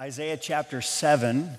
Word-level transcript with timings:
Isaiah 0.00 0.36
chapter 0.36 0.80
7, 0.80 1.50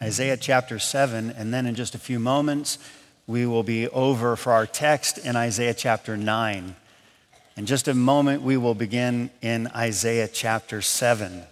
Isaiah 0.00 0.36
chapter 0.36 0.78
7, 0.78 1.30
and 1.30 1.52
then 1.52 1.66
in 1.66 1.74
just 1.74 1.96
a 1.96 1.98
few 1.98 2.20
moments, 2.20 2.78
we 3.26 3.44
will 3.44 3.64
be 3.64 3.88
over 3.88 4.36
for 4.36 4.52
our 4.52 4.68
text 4.68 5.18
in 5.18 5.34
Isaiah 5.34 5.74
chapter 5.74 6.16
9. 6.16 6.76
In 7.56 7.66
just 7.66 7.88
a 7.88 7.94
moment, 7.94 8.42
we 8.42 8.56
will 8.56 8.76
begin 8.76 9.30
in 9.40 9.66
Isaiah 9.74 10.28
chapter 10.28 10.80
7. 10.80 11.42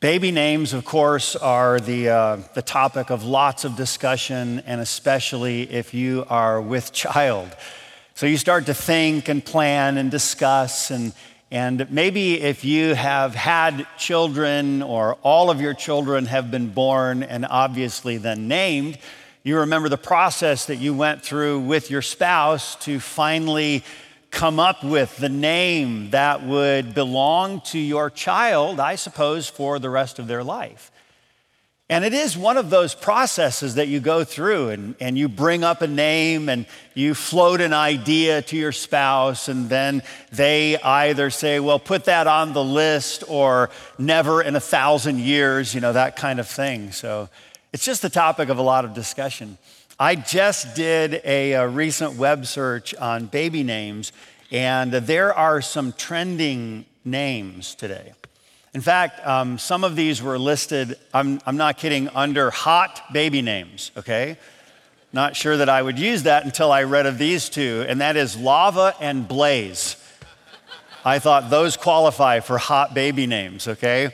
Baby 0.00 0.30
names, 0.30 0.72
of 0.72 0.86
course, 0.86 1.36
are 1.36 1.78
the, 1.78 2.08
uh, 2.08 2.36
the 2.54 2.62
topic 2.62 3.10
of 3.10 3.22
lots 3.22 3.66
of 3.66 3.76
discussion, 3.76 4.60
and 4.60 4.80
especially 4.80 5.70
if 5.70 5.92
you 5.92 6.24
are 6.30 6.58
with 6.58 6.90
child. 6.94 7.54
So 8.14 8.24
you 8.24 8.38
start 8.38 8.64
to 8.64 8.72
think 8.72 9.28
and 9.28 9.44
plan 9.44 9.98
and 9.98 10.10
discuss 10.10 10.90
and 10.90 11.12
and 11.50 11.90
maybe 11.92 12.40
if 12.40 12.64
you 12.64 12.94
have 12.94 13.34
had 13.36 13.86
children 13.96 14.82
or 14.82 15.14
all 15.22 15.48
of 15.48 15.60
your 15.60 15.74
children 15.74 16.26
have 16.26 16.50
been 16.50 16.70
born 16.70 17.22
and 17.22 17.46
obviously 17.48 18.16
then 18.16 18.48
named, 18.48 18.98
you 19.44 19.58
remember 19.58 19.88
the 19.88 19.96
process 19.96 20.66
that 20.66 20.76
you 20.76 20.92
went 20.92 21.22
through 21.22 21.60
with 21.60 21.88
your 21.88 22.02
spouse 22.02 22.74
to 22.84 22.98
finally 22.98 23.84
come 24.32 24.58
up 24.58 24.82
with 24.82 25.16
the 25.18 25.28
name 25.28 26.10
that 26.10 26.42
would 26.42 26.94
belong 26.94 27.60
to 27.60 27.78
your 27.78 28.10
child, 28.10 28.80
I 28.80 28.96
suppose, 28.96 29.48
for 29.48 29.78
the 29.78 29.88
rest 29.88 30.18
of 30.18 30.26
their 30.26 30.42
life. 30.42 30.90
And 31.88 32.04
it 32.04 32.12
is 32.12 32.36
one 32.36 32.56
of 32.56 32.68
those 32.68 32.96
processes 32.96 33.76
that 33.76 33.86
you 33.86 34.00
go 34.00 34.24
through, 34.24 34.70
and, 34.70 34.96
and 34.98 35.16
you 35.16 35.28
bring 35.28 35.62
up 35.62 35.82
a 35.82 35.86
name 35.86 36.48
and 36.48 36.66
you 36.94 37.14
float 37.14 37.60
an 37.60 37.72
idea 37.72 38.42
to 38.42 38.56
your 38.56 38.72
spouse, 38.72 39.46
and 39.48 39.68
then 39.68 40.02
they 40.32 40.76
either 40.78 41.30
say, 41.30 41.60
Well, 41.60 41.78
put 41.78 42.06
that 42.06 42.26
on 42.26 42.54
the 42.54 42.64
list, 42.64 43.22
or 43.28 43.70
never 43.98 44.42
in 44.42 44.56
a 44.56 44.60
thousand 44.60 45.20
years, 45.20 45.76
you 45.76 45.80
know, 45.80 45.92
that 45.92 46.16
kind 46.16 46.40
of 46.40 46.48
thing. 46.48 46.90
So 46.90 47.28
it's 47.72 47.84
just 47.84 48.02
the 48.02 48.10
topic 48.10 48.48
of 48.48 48.58
a 48.58 48.62
lot 48.62 48.84
of 48.84 48.92
discussion. 48.92 49.56
I 49.98 50.16
just 50.16 50.74
did 50.74 51.22
a, 51.24 51.52
a 51.52 51.68
recent 51.68 52.16
web 52.16 52.46
search 52.46 52.96
on 52.96 53.26
baby 53.26 53.62
names, 53.62 54.10
and 54.50 54.92
there 54.92 55.32
are 55.32 55.62
some 55.62 55.92
trending 55.92 56.84
names 57.04 57.76
today. 57.76 58.12
In 58.76 58.82
fact, 58.82 59.26
um, 59.26 59.56
some 59.56 59.84
of 59.84 59.96
these 59.96 60.22
were 60.22 60.38
listed, 60.38 60.98
I'm, 61.14 61.40
I'm 61.46 61.56
not 61.56 61.78
kidding, 61.78 62.10
under 62.10 62.50
hot 62.50 63.10
baby 63.10 63.40
names, 63.40 63.90
okay? 63.96 64.36
Not 65.14 65.34
sure 65.34 65.56
that 65.56 65.70
I 65.70 65.80
would 65.80 65.98
use 65.98 66.24
that 66.24 66.44
until 66.44 66.70
I 66.70 66.82
read 66.82 67.06
of 67.06 67.16
these 67.16 67.48
two, 67.48 67.86
and 67.88 68.02
that 68.02 68.18
is 68.18 68.36
Lava 68.36 68.94
and 69.00 69.26
Blaze. 69.26 69.96
I 71.06 71.20
thought 71.20 71.48
those 71.48 71.78
qualify 71.78 72.40
for 72.40 72.58
hot 72.58 72.92
baby 72.92 73.26
names, 73.26 73.66
okay? 73.66 74.10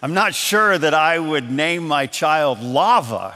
I'm 0.00 0.14
not 0.14 0.32
sure 0.32 0.78
that 0.78 0.94
I 0.94 1.18
would 1.18 1.50
name 1.50 1.88
my 1.88 2.06
child 2.06 2.62
Lava. 2.62 3.34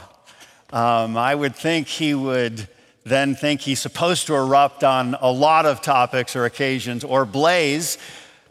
Um, 0.71 1.17
I 1.17 1.35
would 1.35 1.57
think 1.57 1.89
he 1.89 2.13
would 2.13 2.69
then 3.03 3.35
think 3.35 3.59
he's 3.59 3.81
supposed 3.81 4.27
to 4.27 4.35
erupt 4.35 4.85
on 4.85 5.17
a 5.19 5.29
lot 5.29 5.65
of 5.65 5.81
topics 5.81 6.37
or 6.37 6.45
occasions, 6.45 7.03
or 7.03 7.25
Blaze 7.25 7.97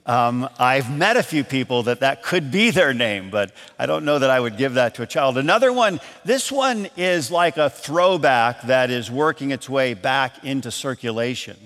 um, 0.09 0.48
I've 0.59 0.91
met 0.91 1.19
a 1.19 1.23
few 1.23 1.45
people 1.45 1.83
that 1.83 2.01
that 2.01 2.23
could 2.23 2.51
be 2.51 2.70
their 2.70 2.95
name, 2.95 3.28
but 3.28 3.53
I 3.78 3.84
don't 3.84 4.06
know 4.06 4.19
that 4.19 4.31
I 4.31 4.41
would 4.41 4.56
give 4.56 4.75
that 4.75 4.95
to 4.95 5.03
a 5.03 5.06
child. 5.06 5.37
Another 5.37 5.70
one, 5.70 6.01
this 6.25 6.51
one 6.51 6.89
is 6.97 7.31
like 7.31 7.59
a 7.59 7.69
throwback 7.69 8.62
that 8.62 8.91
is 8.91 9.11
working 9.11 9.51
its 9.51 9.69
way 9.69 9.92
back 9.92 10.42
into 10.42 10.70
circulation. 10.70 11.59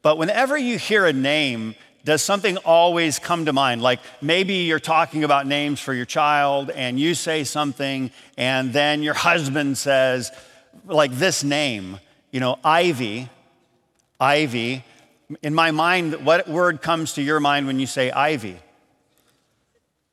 But 0.00 0.16
whenever 0.16 0.56
you 0.56 0.78
hear 0.78 1.04
a 1.04 1.12
name, 1.12 1.74
does 2.02 2.22
something 2.22 2.56
always 2.58 3.18
come 3.18 3.44
to 3.44 3.52
mind? 3.52 3.82
Like 3.82 4.00
maybe 4.22 4.54
you're 4.54 4.80
talking 4.80 5.22
about 5.22 5.46
names 5.46 5.78
for 5.78 5.92
your 5.92 6.06
child 6.06 6.70
and 6.70 6.98
you 6.98 7.14
say 7.14 7.44
something, 7.44 8.10
and 8.38 8.72
then 8.72 9.02
your 9.02 9.14
husband 9.28 9.76
says, 9.76 10.32
like 10.86 11.12
this 11.12 11.44
name, 11.44 12.00
you 12.30 12.40
know, 12.40 12.58
Ivy, 12.64 13.28
Ivy, 14.18 14.84
in 15.42 15.54
my 15.54 15.70
mind, 15.70 16.24
what 16.24 16.48
word 16.48 16.82
comes 16.82 17.14
to 17.14 17.22
your 17.22 17.40
mind 17.40 17.66
when 17.66 17.78
you 17.78 17.86
say 17.86 18.10
ivy? 18.10 18.58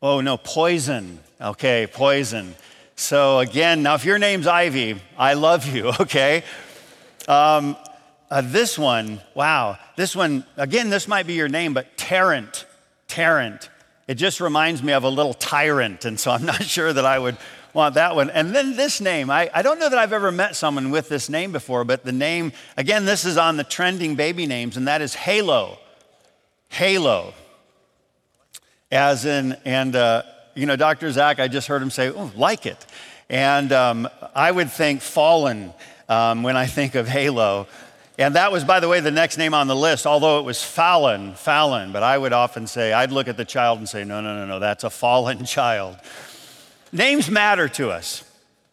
Oh, 0.01 0.21
no, 0.21 0.37
poison. 0.37 1.19
Okay, 1.41 1.87
poison. 1.91 2.55
So, 2.95 3.39
again, 3.39 3.83
now 3.83 3.95
if 3.95 4.05
your 4.05 4.17
name's 4.17 4.47
Ivy, 4.47 4.99
I 5.17 5.33
love 5.33 5.67
you, 5.67 5.87
okay? 6.01 6.43
Um, 7.27 7.77
uh, 8.29 8.41
this 8.41 8.77
one, 8.77 9.21
wow, 9.35 9.77
this 9.95 10.15
one, 10.15 10.45
again, 10.57 10.89
this 10.89 11.07
might 11.07 11.27
be 11.27 11.33
your 11.33 11.47
name, 11.47 11.73
but 11.73 11.97
Tarrant, 11.97 12.65
Tarrant. 13.07 13.69
It 14.07 14.15
just 14.15 14.41
reminds 14.41 14.81
me 14.81 14.93
of 14.93 15.03
a 15.03 15.09
little 15.09 15.33
tyrant, 15.33 16.05
and 16.05 16.19
so 16.19 16.31
I'm 16.31 16.45
not 16.45 16.63
sure 16.63 16.91
that 16.91 17.05
I 17.05 17.19
would 17.19 17.37
want 17.77 17.95
that 17.95 18.15
one. 18.15 18.29
And 18.31 18.53
then 18.53 18.75
this 18.75 18.99
name. 18.99 19.29
I, 19.29 19.49
I 19.53 19.61
don't 19.61 19.79
know 19.79 19.87
that 19.87 19.97
I've 19.97 20.11
ever 20.11 20.31
met 20.31 20.55
someone 20.55 20.89
with 20.89 21.07
this 21.07 21.29
name 21.29 21.51
before, 21.53 21.85
but 21.85 22.03
the 22.03 22.11
name, 22.11 22.51
again, 22.75 23.05
this 23.05 23.23
is 23.23 23.37
on 23.37 23.55
the 23.55 23.63
trending 23.63 24.15
baby 24.15 24.45
names, 24.45 24.75
and 24.75 24.87
that 24.87 25.01
is 25.01 25.13
Halo. 25.13 25.77
Halo. 26.69 27.33
As 28.91 29.25
in, 29.25 29.55
and, 29.63 29.95
uh, 29.95 30.23
you 30.55 30.65
know, 30.65 30.75
Dr. 30.75 31.11
Zach, 31.11 31.39
I 31.39 31.47
just 31.47 31.67
heard 31.67 31.81
him 31.81 31.91
say, 31.91 32.09
oh, 32.09 32.31
like 32.35 32.65
it. 32.65 32.85
And 33.29 33.71
um, 33.71 34.09
I 34.33 34.51
would 34.51 34.71
think 34.71 35.01
fallen 35.01 35.73
um, 36.09 36.43
when 36.43 36.57
I 36.57 36.65
think 36.65 36.95
of 36.95 37.07
Halo. 37.07 37.67
And 38.17 38.35
that 38.35 38.51
was, 38.51 38.63
by 38.63 38.79
the 38.79 38.87
way, 38.87 38.99
the 39.01 39.11
next 39.11 39.37
name 39.37 39.53
on 39.53 39.67
the 39.67 39.75
list, 39.75 40.07
although 40.07 40.39
it 40.39 40.45
was 40.45 40.63
Fallon, 40.63 41.35
Fallon. 41.35 41.91
But 41.91 42.01
I 42.01 42.17
would 42.17 42.33
often 42.33 42.65
say, 42.65 42.91
I'd 42.91 43.11
look 43.11 43.27
at 43.27 43.37
the 43.37 43.45
child 43.45 43.77
and 43.77 43.87
say, 43.87 44.03
no, 44.03 44.21
no, 44.21 44.35
no, 44.35 44.47
no, 44.47 44.59
that's 44.59 44.83
a 44.83 44.89
fallen 44.89 45.45
child. 45.45 45.97
Names 46.91 47.29
matter 47.29 47.67
to 47.69 47.89
us. 47.89 48.23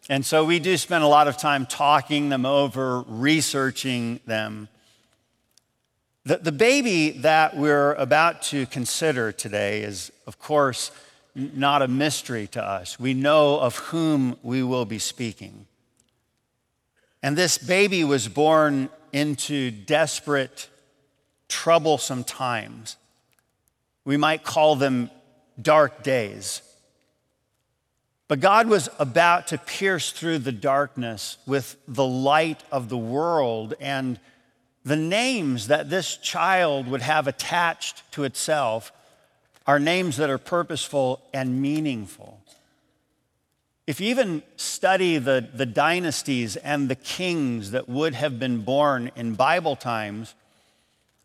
And 0.07 0.25
so 0.25 0.45
we 0.45 0.59
do 0.59 0.77
spend 0.77 1.03
a 1.03 1.07
lot 1.07 1.27
of 1.27 1.37
time 1.37 1.65
talking 1.65 2.29
them 2.29 2.45
over, 2.45 3.01
researching 3.07 4.19
them. 4.25 4.69
The, 6.23 6.37
the 6.37 6.51
baby 6.51 7.11
that 7.11 7.57
we're 7.57 7.93
about 7.93 8.41
to 8.43 8.67
consider 8.67 9.31
today 9.31 9.81
is, 9.81 10.11
of 10.27 10.39
course, 10.39 10.91
not 11.35 11.81
a 11.81 11.87
mystery 11.87 12.47
to 12.47 12.63
us. 12.63 12.99
We 12.99 13.13
know 13.13 13.59
of 13.59 13.75
whom 13.77 14.37
we 14.43 14.63
will 14.63 14.85
be 14.85 14.99
speaking. 14.99 15.65
And 17.21 17.35
this 17.35 17.57
baby 17.57 18.03
was 18.03 18.27
born 18.27 18.89
into 19.11 19.71
desperate, 19.71 20.69
troublesome 21.49 22.23
times. 22.23 22.95
We 24.05 24.15
might 24.15 24.43
call 24.43 24.75
them 24.75 25.09
dark 25.61 26.03
days. 26.03 26.61
But 28.27 28.39
God 28.39 28.67
was 28.67 28.89
about 28.97 29.47
to 29.47 29.57
pierce 29.57 30.11
through 30.11 30.39
the 30.39 30.51
darkness 30.51 31.37
with 31.45 31.77
the 31.87 32.05
light 32.05 32.63
of 32.71 32.89
the 32.89 32.97
world, 32.97 33.75
and 33.79 34.19
the 34.83 34.95
names 34.95 35.67
that 35.67 35.89
this 35.89 36.17
child 36.17 36.87
would 36.87 37.01
have 37.01 37.27
attached 37.27 38.09
to 38.13 38.23
itself 38.23 38.91
are 39.67 39.79
names 39.79 40.17
that 40.17 40.29
are 40.29 40.37
purposeful 40.37 41.21
and 41.33 41.61
meaningful. 41.61 42.39
If 43.87 43.99
you 43.99 44.09
even 44.09 44.41
study 44.55 45.19
the, 45.19 45.47
the 45.53 45.65
dynasties 45.67 46.55
and 46.55 46.89
the 46.89 46.95
kings 46.95 47.71
that 47.71 47.87
would 47.87 48.15
have 48.15 48.39
been 48.39 48.61
born 48.61 49.11
in 49.15 49.35
Bible 49.35 49.75
times, 49.75 50.33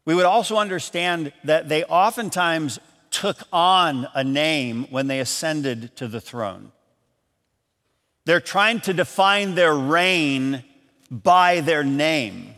we 0.05 0.15
would 0.15 0.27
also 0.27 0.57
understand 0.57 1.33
that 1.45 1.71
they 1.71 1.85
oftentimes 1.85 2.79
took 3.11 3.39
on 3.53 4.07
a 4.15 4.23
name 4.23 4.87
when 4.91 5.07
they 5.07 5.21
ascended 5.21 5.97
to 5.97 6.07
the 6.07 6.21
throne. 6.21 6.73
They're 8.25 8.41
trying 8.41 8.81
to 8.83 8.93
define 8.93 9.55
their 9.55 9.75
reign 9.75 10.65
by 11.11 11.61
their 11.61 11.83
name. 11.83 12.55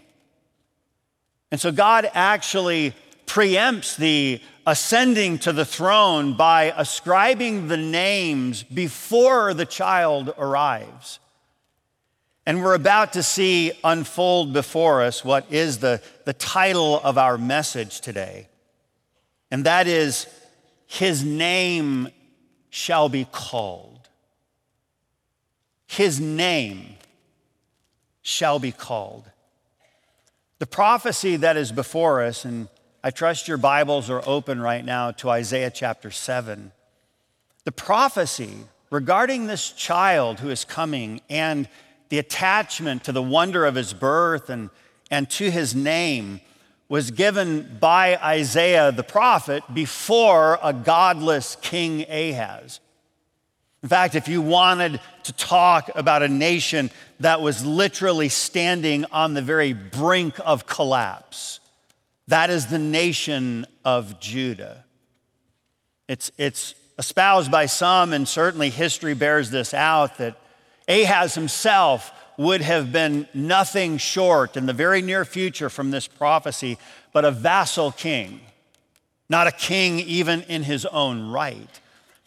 And 1.50 1.60
so 1.60 1.70
God 1.70 2.10
actually 2.14 2.94
preempts 3.26 3.96
the 3.96 4.40
ascending 4.66 5.38
to 5.38 5.52
the 5.52 5.64
throne 5.64 6.36
by 6.36 6.72
ascribing 6.76 7.68
the 7.68 7.76
names 7.76 8.62
before 8.62 9.54
the 9.54 9.66
child 9.66 10.34
arrives. 10.38 11.18
And 12.44 12.62
we're 12.62 12.74
about 12.74 13.12
to 13.12 13.22
see 13.22 13.72
unfold 13.84 14.52
before 14.52 15.02
us 15.02 15.24
what 15.24 15.50
is 15.52 15.78
the, 15.78 16.02
the 16.24 16.32
title 16.32 17.00
of 17.00 17.16
our 17.16 17.38
message 17.38 18.00
today. 18.00 18.48
And 19.50 19.64
that 19.64 19.86
is, 19.86 20.26
His 20.86 21.24
name 21.24 22.08
shall 22.70 23.08
be 23.08 23.26
called 23.30 23.91
his 25.92 26.18
name 26.18 26.94
shall 28.22 28.58
be 28.58 28.72
called. 28.72 29.24
The 30.58 30.66
prophecy 30.66 31.36
that 31.36 31.58
is 31.58 31.70
before 31.70 32.22
us, 32.22 32.46
and 32.46 32.68
I 33.04 33.10
trust 33.10 33.46
your 33.46 33.58
Bibles 33.58 34.08
are 34.08 34.22
open 34.24 34.58
right 34.58 34.82
now 34.82 35.10
to 35.10 35.28
Isaiah 35.28 35.70
chapter 35.70 36.10
7. 36.10 36.72
The 37.64 37.72
prophecy 37.72 38.54
regarding 38.88 39.46
this 39.46 39.70
child 39.70 40.40
who 40.40 40.48
is 40.48 40.64
coming 40.64 41.20
and 41.28 41.68
the 42.08 42.18
attachment 42.18 43.04
to 43.04 43.12
the 43.12 43.22
wonder 43.22 43.66
of 43.66 43.74
his 43.74 43.92
birth 43.92 44.48
and, 44.48 44.70
and 45.10 45.28
to 45.30 45.50
his 45.50 45.74
name 45.74 46.40
was 46.88 47.10
given 47.10 47.76
by 47.78 48.16
Isaiah 48.16 48.92
the 48.92 49.02
prophet 49.02 49.62
before 49.74 50.58
a 50.62 50.72
godless 50.72 51.56
King 51.60 52.06
Ahaz. 52.08 52.80
In 53.82 53.88
fact, 53.88 54.14
if 54.14 54.28
you 54.28 54.40
wanted 54.40 55.00
to 55.24 55.32
talk 55.32 55.90
about 55.94 56.22
a 56.22 56.28
nation 56.28 56.90
that 57.18 57.40
was 57.40 57.66
literally 57.66 58.28
standing 58.28 59.04
on 59.06 59.34
the 59.34 59.42
very 59.42 59.72
brink 59.72 60.36
of 60.44 60.66
collapse, 60.66 61.58
that 62.28 62.48
is 62.48 62.66
the 62.66 62.78
nation 62.78 63.66
of 63.84 64.20
Judah. 64.20 64.84
It's, 66.08 66.30
it's 66.38 66.74
espoused 66.96 67.50
by 67.50 67.66
some, 67.66 68.12
and 68.12 68.28
certainly 68.28 68.70
history 68.70 69.14
bears 69.14 69.50
this 69.50 69.74
out, 69.74 70.18
that 70.18 70.38
Ahaz 70.86 71.34
himself 71.34 72.12
would 72.36 72.60
have 72.60 72.92
been 72.92 73.26
nothing 73.34 73.98
short 73.98 74.56
in 74.56 74.66
the 74.66 74.72
very 74.72 75.02
near 75.02 75.24
future 75.24 75.68
from 75.68 75.90
this 75.90 76.06
prophecy, 76.06 76.78
but 77.12 77.24
a 77.24 77.30
vassal 77.30 77.90
king, 77.90 78.40
not 79.28 79.48
a 79.48 79.52
king 79.52 79.98
even 79.98 80.42
in 80.42 80.62
his 80.62 80.86
own 80.86 81.30
right. 81.30 81.80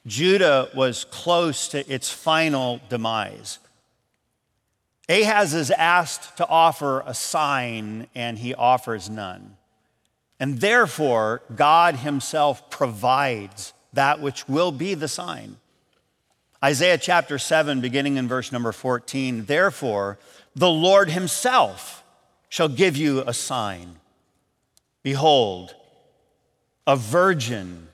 Judah 0.08 0.70
was 0.76 1.04
close 1.06 1.68
to 1.70 1.92
its 1.92 2.12
final 2.12 2.80
demise. 2.90 3.60
Ahaz 5.10 5.54
is 5.54 5.72
asked 5.72 6.38
to 6.38 6.48
offer 6.48 7.04
a 7.06 7.14
sign, 7.14 8.08
and 8.16 8.38
he 8.38 8.54
offers 8.54 9.10
none. 9.10 9.58
And 10.40 10.60
therefore, 10.60 11.42
God 11.56 11.96
himself 11.98 12.70
provides 12.70 13.74
that 13.94 14.20
which 14.20 14.48
will 14.48 14.72
be 14.72 14.94
the 14.94 15.08
sign. 15.08 15.58
Isaiah 16.64 16.98
chapter 16.98 17.38
7, 17.38 17.82
beginning 17.82 18.18
in 18.18 18.28
verse 18.28 18.52
number 18.52 18.72
14. 18.72 19.46
Therefore, 19.46 20.18
the 20.56 20.70
Lord 20.70 21.10
himself 21.10 22.04
shall 22.50 22.70
give 22.70 22.98
you 22.98 23.24
a 23.26 23.34
sign. 23.34 23.98
Behold, 25.04 25.76
a 26.88 26.96
virgin 26.96 27.88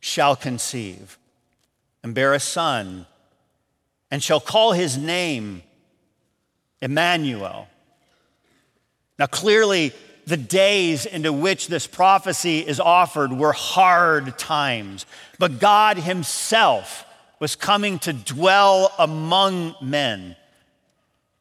shall 0.00 0.34
conceive 0.34 1.18
and 2.02 2.14
bear 2.14 2.34
a 2.34 2.40
son, 2.40 3.06
and 4.10 4.22
shall 4.22 4.40
call 4.40 4.72
his 4.72 4.96
name 4.96 5.62
Emmanuel. 6.80 7.68
Now, 9.18 9.26
clearly, 9.26 9.92
the 10.26 10.36
days 10.36 11.06
into 11.06 11.32
which 11.32 11.68
this 11.68 11.86
prophecy 11.86 12.60
is 12.60 12.80
offered 12.80 13.32
were 13.32 13.52
hard 13.52 14.38
times, 14.38 15.06
but 15.38 15.60
God 15.60 15.96
Himself 15.96 17.04
was 17.40 17.56
coming 17.56 17.98
to 18.00 18.12
dwell 18.12 18.92
among 18.98 19.74
men. 19.80 20.36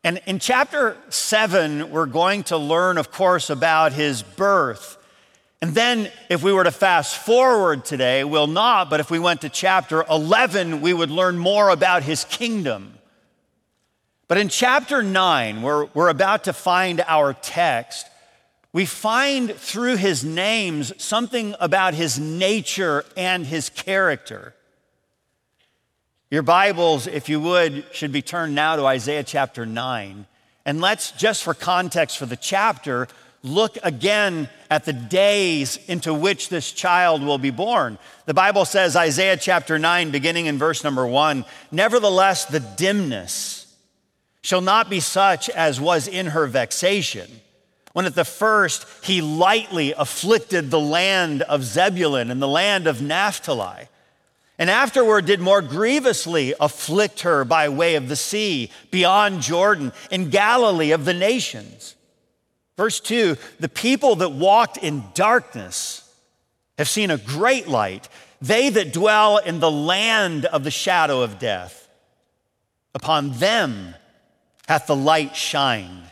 And 0.04 0.20
in 0.26 0.40
chapter 0.40 0.98
seven, 1.10 1.92
we're 1.92 2.08
going 2.08 2.44
to 2.46 2.58
learn, 2.58 2.98
of 2.98 3.12
course, 3.12 3.52
about 3.52 3.94
his 3.94 4.24
birth. 4.24 4.98
And 5.62 5.76
then, 5.76 6.12
if 6.28 6.42
we 6.42 6.52
were 6.52 6.64
to 6.64 6.72
fast 6.72 7.16
forward 7.18 7.86
today, 7.86 8.24
we'll 8.24 8.48
not, 8.48 8.90
but 8.90 9.00
if 9.00 9.12
we 9.12 9.20
went 9.20 9.42
to 9.42 9.50
chapter 9.50 10.04
11, 10.10 10.82
we 10.82 10.92
would 10.92 11.12
learn 11.12 11.38
more 11.38 11.70
about 11.70 12.02
his 12.02 12.24
kingdom. 12.26 12.98
But 14.28 14.40
in 14.40 14.50
chapter 14.50 15.04
9, 15.04 15.62
where 15.62 15.86
we're 15.94 16.10
about 16.10 16.46
to 16.46 16.54
find 16.54 17.02
our 17.02 17.34
text, 17.34 18.08
we 18.74 18.86
find 18.86 19.54
through 19.54 19.98
his 19.98 20.24
names 20.24 20.94
something 20.98 21.54
about 21.60 21.94
his 21.94 22.18
nature 22.18 23.06
and 23.16 23.46
his 23.46 23.70
character. 23.70 24.56
Your 26.32 26.44
Bibles, 26.44 27.06
if 27.06 27.28
you 27.28 27.40
would, 27.42 27.84
should 27.92 28.14
be 28.14 28.22
turned 28.22 28.56
now 28.56 28.78
to 28.78 28.86
Isaiah 28.86 29.24
chapter 29.24 29.66
9. 29.66 30.26
And 30.66 30.80
let's, 30.80 31.12
just 31.12 31.44
for 31.44 31.54
context 31.54 32.18
for 32.18 32.26
the 32.26 32.38
chapter, 32.38 33.10
look 33.44 33.78
again 33.84 34.50
at 34.70 34.86
the 34.86 34.94
days 34.94 35.78
into 35.88 36.14
which 36.14 36.50
this 36.50 36.72
child 36.72 37.24
will 37.24 37.38
be 37.38 37.50
born. 37.50 37.98
The 38.26 38.34
Bible 38.34 38.66
says, 38.66 38.96
Isaiah 38.96 39.38
chapter 39.38 39.80
9, 39.80 40.12
beginning 40.12 40.46
in 40.46 40.58
verse 40.58 40.84
number 40.84 41.06
1 41.06 41.46
Nevertheless, 41.72 42.46
the 42.46 42.60
dimness 42.60 43.76
shall 44.42 44.62
not 44.62 44.90
be 44.90 45.00
such 45.00 45.50
as 45.50 45.80
was 45.80 46.08
in 46.08 46.28
her 46.28 46.48
vexation. 46.48 47.30
When 47.94 48.06
at 48.06 48.16
the 48.16 48.26
first 48.26 48.86
he 49.04 49.22
lightly 49.22 49.94
afflicted 49.98 50.72
the 50.72 50.80
land 50.80 51.42
of 51.42 51.64
Zebulun 51.64 52.32
and 52.32 52.42
the 52.42 52.48
land 52.48 52.88
of 52.88 53.02
Naphtali 53.02 53.88
and 54.62 54.70
afterward 54.70 55.26
did 55.26 55.40
more 55.40 55.64
grievously 55.64 56.54
afflict 56.60 57.22
her 57.22 57.44
by 57.44 57.68
way 57.68 57.96
of 57.96 58.10
the 58.10 58.16
sea, 58.16 58.70
beyond 58.92 59.42
Jordan, 59.42 59.92
in 60.12 60.30
Galilee 60.30 60.92
of 60.92 61.04
the 61.04 61.16
nations. 61.16 61.96
Verse 62.78 63.00
2 63.00 63.38
The 63.60 63.70
people 63.70 64.16
that 64.18 64.32
walked 64.32 64.78
in 64.78 65.04
darkness 65.14 66.10
have 66.78 66.90
seen 66.90 67.12
a 67.12 67.18
great 67.18 67.68
light. 67.68 68.10
They 68.42 68.70
that 68.70 68.92
dwell 68.94 69.38
in 69.38 69.60
the 69.60 69.70
land 69.70 70.46
of 70.46 70.64
the 70.64 70.72
shadow 70.72 71.22
of 71.22 71.38
death, 71.38 71.88
upon 72.96 73.34
them 73.34 73.96
hath 74.68 74.88
the 74.88 74.96
light 74.96 75.36
shined. 75.36 76.04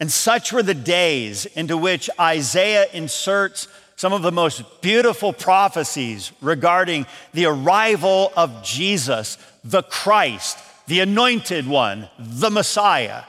And 0.00 0.12
such 0.12 0.52
were 0.52 0.62
the 0.62 0.74
days 0.74 1.46
into 1.46 1.76
which 1.76 2.10
Isaiah 2.20 2.86
inserts 2.92 3.68
some 3.96 4.12
of 4.12 4.22
the 4.22 4.30
most 4.30 4.80
beautiful 4.80 5.32
prophecies 5.32 6.30
regarding 6.40 7.04
the 7.32 7.46
arrival 7.46 8.32
of 8.36 8.62
Jesus, 8.62 9.38
the 9.64 9.82
Christ, 9.82 10.58
the 10.86 11.00
anointed 11.00 11.66
one, 11.66 12.08
the 12.18 12.50
Messiah. 12.50 13.24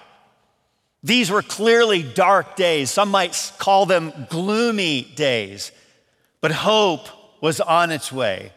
These 1.01 1.31
were 1.31 1.41
clearly 1.41 2.03
dark 2.03 2.55
days. 2.55 2.91
Some 2.91 3.09
might 3.09 3.53
call 3.57 3.85
them 3.85 4.11
gloomy 4.29 5.03
days, 5.03 5.71
but 6.41 6.51
hope 6.51 7.07
was 7.41 7.61
on 7.61 7.91
its 7.91 8.11
way. 8.11 8.51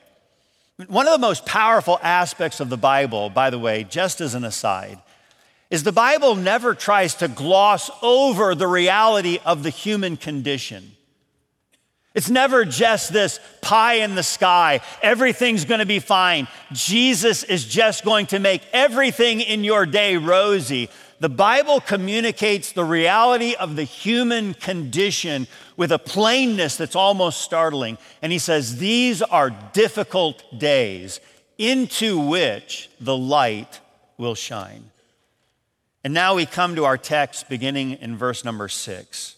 One 0.89 1.07
of 1.07 1.13
the 1.13 1.19
most 1.19 1.47
powerful 1.47 2.01
aspects 2.03 2.59
of 2.59 2.69
the 2.69 2.77
Bible, 2.77 3.31
by 3.31 3.51
the 3.51 3.59
way, 3.59 3.85
just 3.85 4.21
as 4.21 4.35
an 4.35 4.45
aside, 4.45 4.99
is 5.71 5.85
the 5.85 5.93
Bible 5.93 6.35
never 6.35 6.75
tries 6.75 7.15
to 7.17 7.29
gloss 7.29 7.91
over 8.03 8.55
the 8.55 8.67
reality 8.67 9.39
of 9.45 9.63
the 9.63 9.71
human 9.71 10.17
condition. 10.17 10.93
It's 12.15 12.29
never 12.29 12.67
just 12.67 13.13
this 13.13 13.41
pie 13.63 13.95
in 13.95 14.15
the 14.15 14.23
sky. 14.23 14.81
Everything's 15.01 15.65
going 15.65 15.81
to 15.81 15.87
be 15.87 15.99
fine. 15.99 16.47
Jesus 16.73 17.43
is 17.43 17.65
just 17.65 18.05
going 18.05 18.27
to 18.27 18.39
make 18.39 18.63
everything 18.73 19.41
in 19.41 19.65
your 19.65 19.87
day 19.87 20.19
rosy. 20.19 20.91
The 21.23 21.29
Bible 21.29 21.79
communicates 21.79 22.73
the 22.73 22.83
reality 22.83 23.55
of 23.55 23.77
the 23.77 23.85
human 23.85 24.55
condition 24.55 25.47
with 25.77 25.93
a 25.93 25.99
plainness 25.99 26.75
that's 26.77 26.97
almost 26.97 27.43
startling. 27.43 27.97
And 28.23 28.33
he 28.33 28.41
says, 28.41 28.79
These 28.79 29.23
are 29.23 29.51
difficult 29.73 30.43
days 30.59 31.21
into 31.59 32.19
which 32.19 32.91
the 32.99 33.17
light 33.17 33.79
will 34.19 34.35
shine. 34.35 34.91
And 36.03 36.13
now 36.13 36.35
we 36.35 36.45
come 36.45 36.75
to 36.75 36.87
our 36.87 36.99
text 36.99 37.49
beginning 37.49 37.93
in 38.01 38.17
verse 38.17 38.45
number 38.45 38.67
six. 38.69 39.37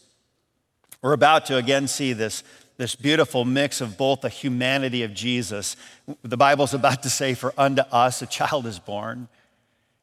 We're 1.02 1.12
about 1.12 1.44
to 1.46 1.58
again 1.58 1.86
see 1.86 2.14
this 2.14 2.44
this 2.78 2.96
beautiful 2.96 3.44
mix 3.44 3.82
of 3.82 3.98
both 3.98 4.22
the 4.22 4.30
humanity 4.30 5.02
of 5.02 5.12
Jesus. 5.12 5.76
The 6.22 6.38
Bible's 6.38 6.72
about 6.72 7.02
to 7.02 7.10
say, 7.10 7.34
For 7.34 7.52
unto 7.58 7.82
us 7.92 8.22
a 8.22 8.26
child 8.26 8.64
is 8.64 8.78
born. 8.78 9.28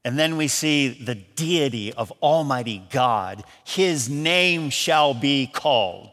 And 0.03 0.17
then 0.17 0.37
we 0.37 0.47
see 0.47 0.89
the 0.89 1.15
deity 1.15 1.93
of 1.93 2.11
Almighty 2.21 2.83
God. 2.89 3.43
His 3.63 4.09
name 4.09 4.69
shall 4.69 5.13
be 5.13 5.47
called. 5.47 6.09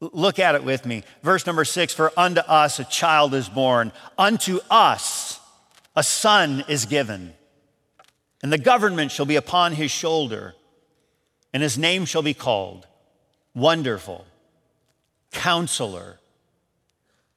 Look 0.00 0.38
at 0.38 0.54
it 0.54 0.62
with 0.62 0.86
me. 0.86 1.02
Verse 1.22 1.46
number 1.46 1.64
six 1.64 1.92
For 1.92 2.12
unto 2.16 2.40
us 2.40 2.78
a 2.78 2.84
child 2.84 3.34
is 3.34 3.48
born, 3.48 3.92
unto 4.18 4.60
us 4.70 5.40
a 5.96 6.02
son 6.02 6.64
is 6.68 6.84
given, 6.84 7.32
and 8.42 8.52
the 8.52 8.58
government 8.58 9.10
shall 9.10 9.26
be 9.26 9.36
upon 9.36 9.72
his 9.72 9.90
shoulder, 9.90 10.54
and 11.52 11.62
his 11.62 11.78
name 11.78 12.04
shall 12.04 12.22
be 12.22 12.34
called 12.34 12.86
Wonderful 13.54 14.26
counselor, 15.36 16.18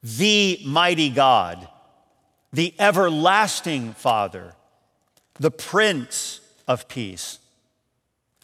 the 0.02 0.60
mighty 0.66 1.10
God, 1.10 1.68
the 2.52 2.74
everlasting 2.80 3.94
Father, 3.94 4.54
the 5.40 5.52
Prince 5.52 6.42
of 6.68 6.88
Peace. 6.88 7.40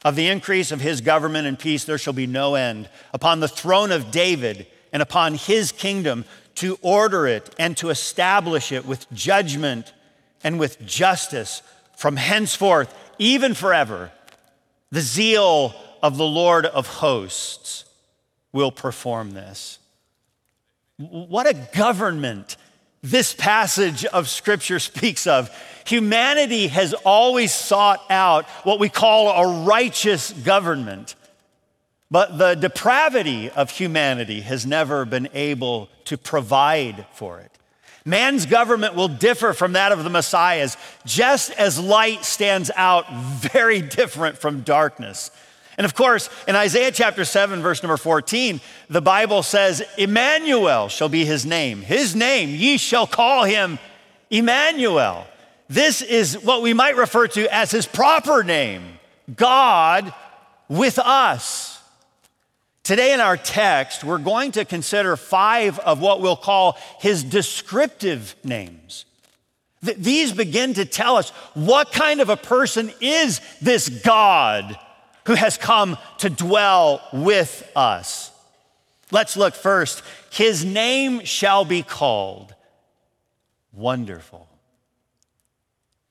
Of 0.03 0.15
the 0.15 0.27
increase 0.27 0.71
of 0.71 0.81
his 0.81 1.01
government 1.01 1.47
and 1.47 1.57
peace, 1.57 1.83
there 1.83 1.97
shall 1.97 2.13
be 2.13 2.27
no 2.27 2.55
end 2.55 2.89
upon 3.13 3.39
the 3.39 3.47
throne 3.47 3.91
of 3.91 4.11
David 4.11 4.67
and 4.93 5.01
upon 5.01 5.33
his 5.33 5.71
kingdom 5.71 6.25
to 6.55 6.77
order 6.81 7.27
it 7.27 7.53
and 7.59 7.75
to 7.77 7.89
establish 7.89 8.71
it 8.71 8.85
with 8.85 9.11
judgment 9.11 9.93
and 10.43 10.59
with 10.59 10.85
justice 10.85 11.61
from 11.97 12.15
henceforth, 12.15 12.93
even 13.17 13.53
forever. 13.53 14.11
The 14.91 15.01
zeal 15.01 15.73
of 16.03 16.17
the 16.17 16.25
Lord 16.25 16.65
of 16.65 16.87
hosts 16.87 17.85
will 18.53 18.71
perform 18.71 19.31
this. 19.31 19.79
What 20.97 21.47
a 21.47 21.67
government 21.75 22.57
this 23.05 23.33
passage 23.33 24.03
of 24.05 24.27
Scripture 24.27 24.79
speaks 24.79 25.27
of. 25.27 25.49
Humanity 25.85 26.67
has 26.67 26.93
always 27.05 27.53
sought 27.53 28.03
out 28.09 28.45
what 28.63 28.79
we 28.79 28.89
call 28.89 29.29
a 29.29 29.63
righteous 29.63 30.31
government. 30.31 31.15
but 32.11 32.37
the 32.37 32.55
depravity 32.55 33.49
of 33.49 33.71
humanity 33.71 34.41
has 34.41 34.65
never 34.65 35.05
been 35.05 35.27
able 35.33 35.89
to 36.05 36.17
provide 36.17 37.05
for 37.13 37.39
it. 37.39 37.51
Man's 38.05 38.45
government 38.45 38.93
will 38.93 39.07
differ 39.07 39.53
from 39.53 39.73
that 39.73 39.91
of 39.91 40.03
the 40.03 40.11
Messiah's, 40.11 40.77
just 41.05 41.51
as 41.51 41.79
light 41.79 42.23
stands 42.23 42.69
out 42.75 43.11
very 43.11 43.81
different 43.99 44.37
from 44.37 44.61
darkness. 44.61 45.31
And 45.77 45.85
of 45.85 45.93
course, 45.93 46.29
in 46.47 46.55
Isaiah 46.55 46.91
chapter 46.91 47.25
7, 47.25 47.61
verse 47.61 47.83
number 47.83 47.97
14, 47.97 48.61
the 48.89 49.01
Bible 49.01 49.43
says, 49.43 49.83
Emmanuel 49.97 50.87
shall 50.87 51.09
be 51.09 51.25
his 51.25 51.45
name. 51.45 51.81
His 51.81 52.15
name, 52.15 52.49
ye 52.49 52.77
shall 52.77 53.07
call 53.07 53.43
him 53.43 53.77
Emmanuel. 54.29 55.27
This 55.67 56.01
is 56.01 56.39
what 56.41 56.61
we 56.61 56.73
might 56.73 56.95
refer 56.95 57.27
to 57.27 57.53
as 57.53 57.71
his 57.71 57.85
proper 57.85 58.43
name 58.43 58.99
God 59.35 60.13
with 60.69 60.97
us. 60.99 61.81
Today 62.83 63.13
in 63.13 63.19
our 63.19 63.35
text, 63.35 64.03
we're 64.03 64.19
going 64.19 64.51
to 64.53 64.63
consider 64.63 65.17
five 65.17 65.79
of 65.79 65.99
what 65.99 66.21
we'll 66.21 66.35
call 66.35 66.77
his 66.99 67.23
descriptive 67.23 68.35
names. 68.43 69.05
These 69.81 70.33
begin 70.33 70.75
to 70.75 70.85
tell 70.85 71.17
us 71.17 71.31
what 71.53 71.91
kind 71.91 72.21
of 72.21 72.29
a 72.29 72.37
person 72.37 72.91
is 73.01 73.41
this 73.59 73.89
God 73.89 74.77
who 75.25 75.33
has 75.33 75.57
come 75.57 75.97
to 76.19 76.29
dwell 76.29 77.01
with 77.11 77.69
us. 77.75 78.31
Let's 79.11 79.37
look 79.37 79.53
first. 79.53 80.03
His 80.31 80.65
name 80.65 81.23
shall 81.25 81.65
be 81.65 81.83
called 81.83 82.53
Wonderful. 83.73 84.47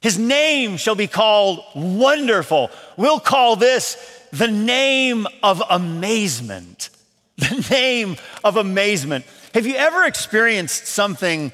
His 0.00 0.18
name 0.18 0.76
shall 0.76 0.94
be 0.94 1.06
called 1.06 1.64
Wonderful. 1.74 2.70
We'll 2.96 3.20
call 3.20 3.56
this 3.56 3.96
the 4.32 4.48
name 4.48 5.26
of 5.42 5.62
amazement. 5.68 6.90
The 7.36 7.66
name 7.68 8.16
of 8.44 8.56
amazement. 8.56 9.24
Have 9.54 9.66
you 9.66 9.74
ever 9.74 10.04
experienced 10.04 10.86
something 10.86 11.50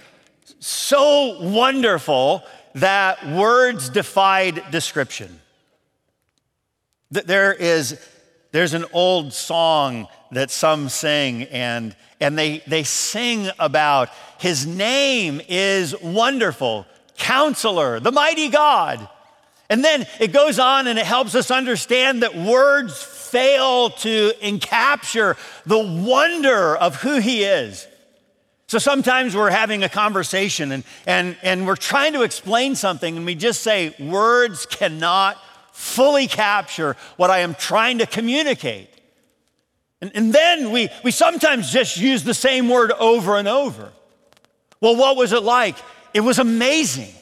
so 0.59 1.41
wonderful 1.41 2.45
that 2.75 3.27
words 3.27 3.89
defied 3.89 4.63
description? 4.71 5.41
There 7.11 7.53
is 7.53 7.99
there's 8.53 8.75
an 8.75 8.85
old 8.93 9.33
song 9.33 10.09
that 10.33 10.51
some 10.51 10.89
sing 10.89 11.45
and 11.45 11.95
and 12.21 12.39
they 12.39 12.59
they 12.67 12.83
sing 12.83 13.49
about 13.59 14.11
his 14.39 14.67
name 14.67 15.41
is 15.49 15.95
wonderful 16.01 16.87
counselor 17.17 18.01
the 18.01 18.13
mighty 18.13 18.49
god 18.49 19.09
and 19.71 19.85
then 19.85 20.05
it 20.19 20.33
goes 20.33 20.59
on 20.59 20.89
and 20.89 20.99
it 20.99 21.07
helps 21.07 21.37
us 21.37 21.53
understand 21.53 22.25
that 22.25 22.37
words 22.37 23.01
fail 23.31 23.91
to 23.91 24.33
encapture 24.43 25.37
the 25.65 25.79
wonder 25.79 26.77
of 26.77 26.97
who 26.97 27.21
he 27.21 27.45
is. 27.45 27.87
So 28.67 28.79
sometimes 28.79 29.37
we're 29.37 29.51
having 29.51 29.85
a 29.85 29.89
conversation 29.89 30.73
and, 30.73 30.85
and, 31.07 31.37
and 31.43 31.67
we're 31.69 31.77
trying 31.77 32.15
to 32.15 32.23
explain 32.23 32.75
something, 32.75 33.17
and 33.17 33.25
we 33.25 33.37
just 33.37 33.63
say, 33.63 33.95
words 34.01 34.67
cannot 34.67 35.39
fully 35.81 36.27
capture 36.27 36.97
what 37.17 37.31
I 37.31 37.41
am 37.41 37.55
trying 37.55 37.99
to 37.99 38.07
communicate. 38.07 38.89
And, 40.01 40.13
and 40.15 40.33
then 40.33 40.73
we, 40.73 40.89
we 41.03 41.11
sometimes 41.11 41.73
just 41.73 41.97
use 41.97 42.23
the 42.25 42.35
same 42.35 42.69
word 42.69 42.93
over 42.93 43.37
and 43.37 43.49
over. 43.49 43.93
Well, 44.81 44.97
what 44.97 45.17
was 45.17 45.33
it 45.33 45.43
like? 45.43 45.77
It 46.15 46.21
was 46.21 46.39
amazing. 46.39 47.13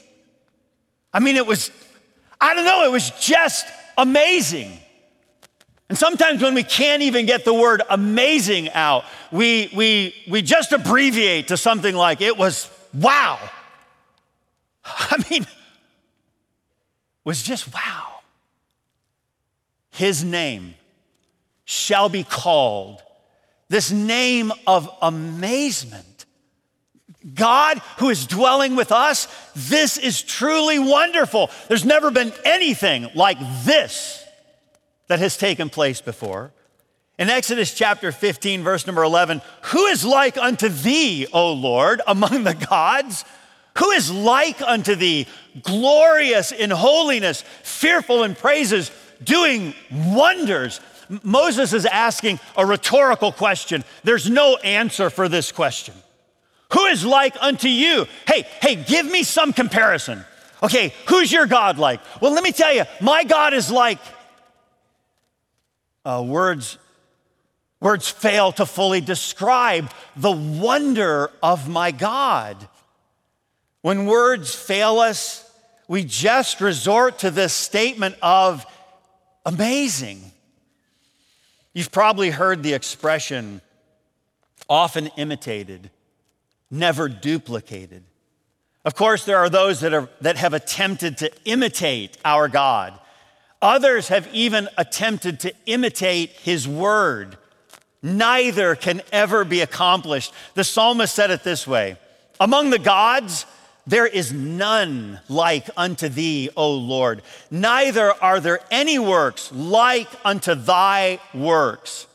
I 1.12 1.20
mean, 1.20 1.36
it 1.36 1.46
was 1.46 1.70
I 2.40 2.54
don't 2.54 2.64
know, 2.64 2.84
it 2.84 2.92
was 2.92 3.10
just 3.20 3.66
amazing. 3.96 4.78
And 5.88 5.96
sometimes 5.96 6.42
when 6.42 6.54
we 6.54 6.62
can't 6.62 7.02
even 7.02 7.26
get 7.26 7.44
the 7.44 7.54
word 7.54 7.82
amazing 7.88 8.70
out, 8.70 9.04
we, 9.32 9.72
we, 9.74 10.14
we 10.28 10.42
just 10.42 10.72
abbreviate 10.72 11.48
to 11.48 11.56
something 11.56 11.94
like, 11.94 12.20
it 12.20 12.36
was 12.36 12.70
wow. 12.92 13.38
I 14.84 15.24
mean, 15.30 15.42
it 15.42 15.48
was 17.24 17.42
just 17.42 17.72
wow. 17.72 18.17
His 19.98 20.22
name 20.22 20.76
shall 21.64 22.08
be 22.08 22.22
called 22.22 23.02
this 23.68 23.90
name 23.90 24.52
of 24.64 24.88
amazement. 25.02 26.24
God 27.34 27.78
who 27.98 28.08
is 28.08 28.24
dwelling 28.24 28.76
with 28.76 28.92
us, 28.92 29.26
this 29.56 29.98
is 29.98 30.22
truly 30.22 30.78
wonderful. 30.78 31.50
There's 31.66 31.84
never 31.84 32.12
been 32.12 32.32
anything 32.44 33.10
like 33.16 33.38
this 33.64 34.24
that 35.08 35.18
has 35.18 35.36
taken 35.36 35.68
place 35.68 36.00
before. 36.00 36.52
In 37.18 37.28
Exodus 37.28 37.74
chapter 37.74 38.12
15, 38.12 38.62
verse 38.62 38.86
number 38.86 39.02
11, 39.02 39.42
who 39.62 39.86
is 39.86 40.04
like 40.04 40.38
unto 40.38 40.68
thee, 40.68 41.26
O 41.32 41.52
Lord, 41.54 42.02
among 42.06 42.44
the 42.44 42.54
gods? 42.54 43.24
Who 43.78 43.90
is 43.90 44.12
like 44.12 44.62
unto 44.62 44.94
thee, 44.94 45.26
glorious 45.60 46.52
in 46.52 46.70
holiness, 46.70 47.42
fearful 47.64 48.22
in 48.22 48.36
praises, 48.36 48.92
doing 49.22 49.74
wonders? 49.92 50.80
Moses 51.22 51.72
is 51.72 51.86
asking 51.86 52.38
a 52.56 52.66
rhetorical 52.66 53.32
question. 53.32 53.84
There's 54.04 54.28
no 54.28 54.56
answer 54.56 55.10
for 55.10 55.28
this 55.28 55.52
question. 55.52 55.94
Who 56.72 56.84
is 56.86 57.04
like 57.04 57.34
unto 57.40 57.68
you? 57.68 58.06
Hey, 58.26 58.46
hey, 58.60 58.74
give 58.76 59.06
me 59.06 59.22
some 59.22 59.52
comparison. 59.52 60.24
Okay, 60.62 60.92
who's 61.06 61.32
your 61.32 61.46
God 61.46 61.78
like? 61.78 62.00
Well, 62.20 62.32
let 62.32 62.42
me 62.42 62.52
tell 62.52 62.74
you, 62.74 62.84
my 63.00 63.24
God 63.24 63.54
is 63.54 63.70
like 63.70 64.00
uh, 66.04 66.22
words. 66.26 66.78
Words 67.80 68.08
fail 68.08 68.50
to 68.52 68.66
fully 68.66 69.00
describe 69.00 69.90
the 70.16 70.32
wonder 70.32 71.30
of 71.42 71.68
my 71.68 71.92
God. 71.92 72.68
When 73.82 74.06
words 74.06 74.54
fail 74.54 74.98
us, 74.98 75.48
we 75.86 76.04
just 76.04 76.60
resort 76.60 77.20
to 77.20 77.30
this 77.30 77.54
statement 77.54 78.16
of 78.20 78.66
amazing. 79.44 80.32
You've 81.72 81.92
probably 81.92 82.30
heard 82.30 82.62
the 82.62 82.74
expression 82.74 83.60
often 84.68 85.08
imitated 85.16 85.90
never 86.70 87.08
duplicated. 87.08 88.04
Of 88.84 88.94
course, 88.94 89.24
there 89.24 89.38
are 89.38 89.50
those 89.50 89.80
that, 89.80 89.92
are, 89.92 90.08
that 90.20 90.36
have 90.36 90.54
attempted 90.54 91.18
to 91.18 91.30
imitate 91.44 92.16
our 92.24 92.48
God. 92.48 92.98
Others 93.60 94.08
have 94.08 94.28
even 94.32 94.68
attempted 94.76 95.40
to 95.40 95.52
imitate 95.66 96.30
his 96.30 96.68
word. 96.68 97.36
Neither 98.02 98.76
can 98.76 99.02
ever 99.12 99.44
be 99.44 99.60
accomplished. 99.60 100.32
The 100.54 100.64
psalmist 100.64 101.14
said 101.14 101.30
it 101.30 101.42
this 101.42 101.66
way 101.66 101.96
Among 102.40 102.70
the 102.70 102.78
gods, 102.78 103.46
there 103.88 104.06
is 104.06 104.34
none 104.34 105.18
like 105.30 105.70
unto 105.74 106.10
thee, 106.10 106.50
O 106.56 106.74
Lord. 106.74 107.22
Neither 107.50 108.12
are 108.22 108.38
there 108.38 108.60
any 108.70 108.98
works 108.98 109.50
like 109.50 110.08
unto 110.26 110.54
thy 110.54 111.20
works. 111.32 112.06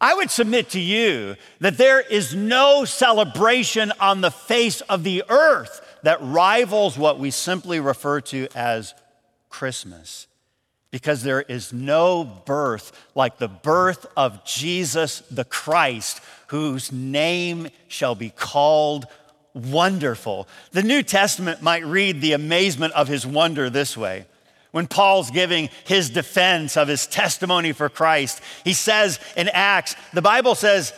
I 0.00 0.14
would 0.14 0.32
submit 0.32 0.70
to 0.70 0.80
you 0.80 1.36
that 1.60 1.78
there 1.78 2.00
is 2.00 2.34
no 2.34 2.84
celebration 2.84 3.92
on 4.00 4.20
the 4.20 4.32
face 4.32 4.80
of 4.82 5.04
the 5.04 5.22
earth 5.28 5.80
that 6.02 6.18
rivals 6.20 6.98
what 6.98 7.20
we 7.20 7.30
simply 7.30 7.78
refer 7.78 8.20
to 8.22 8.48
as 8.56 8.92
Christmas. 9.48 10.26
Because 10.90 11.22
there 11.22 11.42
is 11.42 11.72
no 11.72 12.24
birth 12.24 12.90
like 13.14 13.38
the 13.38 13.46
birth 13.46 14.06
of 14.16 14.44
Jesus 14.44 15.20
the 15.30 15.44
Christ, 15.44 16.20
whose 16.48 16.90
name 16.90 17.68
shall 17.86 18.16
be 18.16 18.30
called 18.30 19.06
Wonderful. 19.54 20.48
The 20.70 20.82
New 20.82 21.02
Testament 21.02 21.62
might 21.62 21.84
read 21.84 22.20
the 22.20 22.32
amazement 22.32 22.94
of 22.94 23.08
his 23.08 23.26
wonder 23.26 23.68
this 23.68 23.96
way 23.96 24.26
when 24.72 24.86
Paul's 24.86 25.30
giving 25.30 25.68
his 25.84 26.10
defense 26.10 26.76
of 26.76 26.88
his 26.88 27.06
testimony 27.06 27.72
for 27.72 27.88
Christ. 27.88 28.40
He 28.64 28.72
says 28.72 29.20
in 29.36 29.48
Acts, 29.50 29.94
the 30.12 30.22
Bible 30.22 30.54
says, 30.54 30.92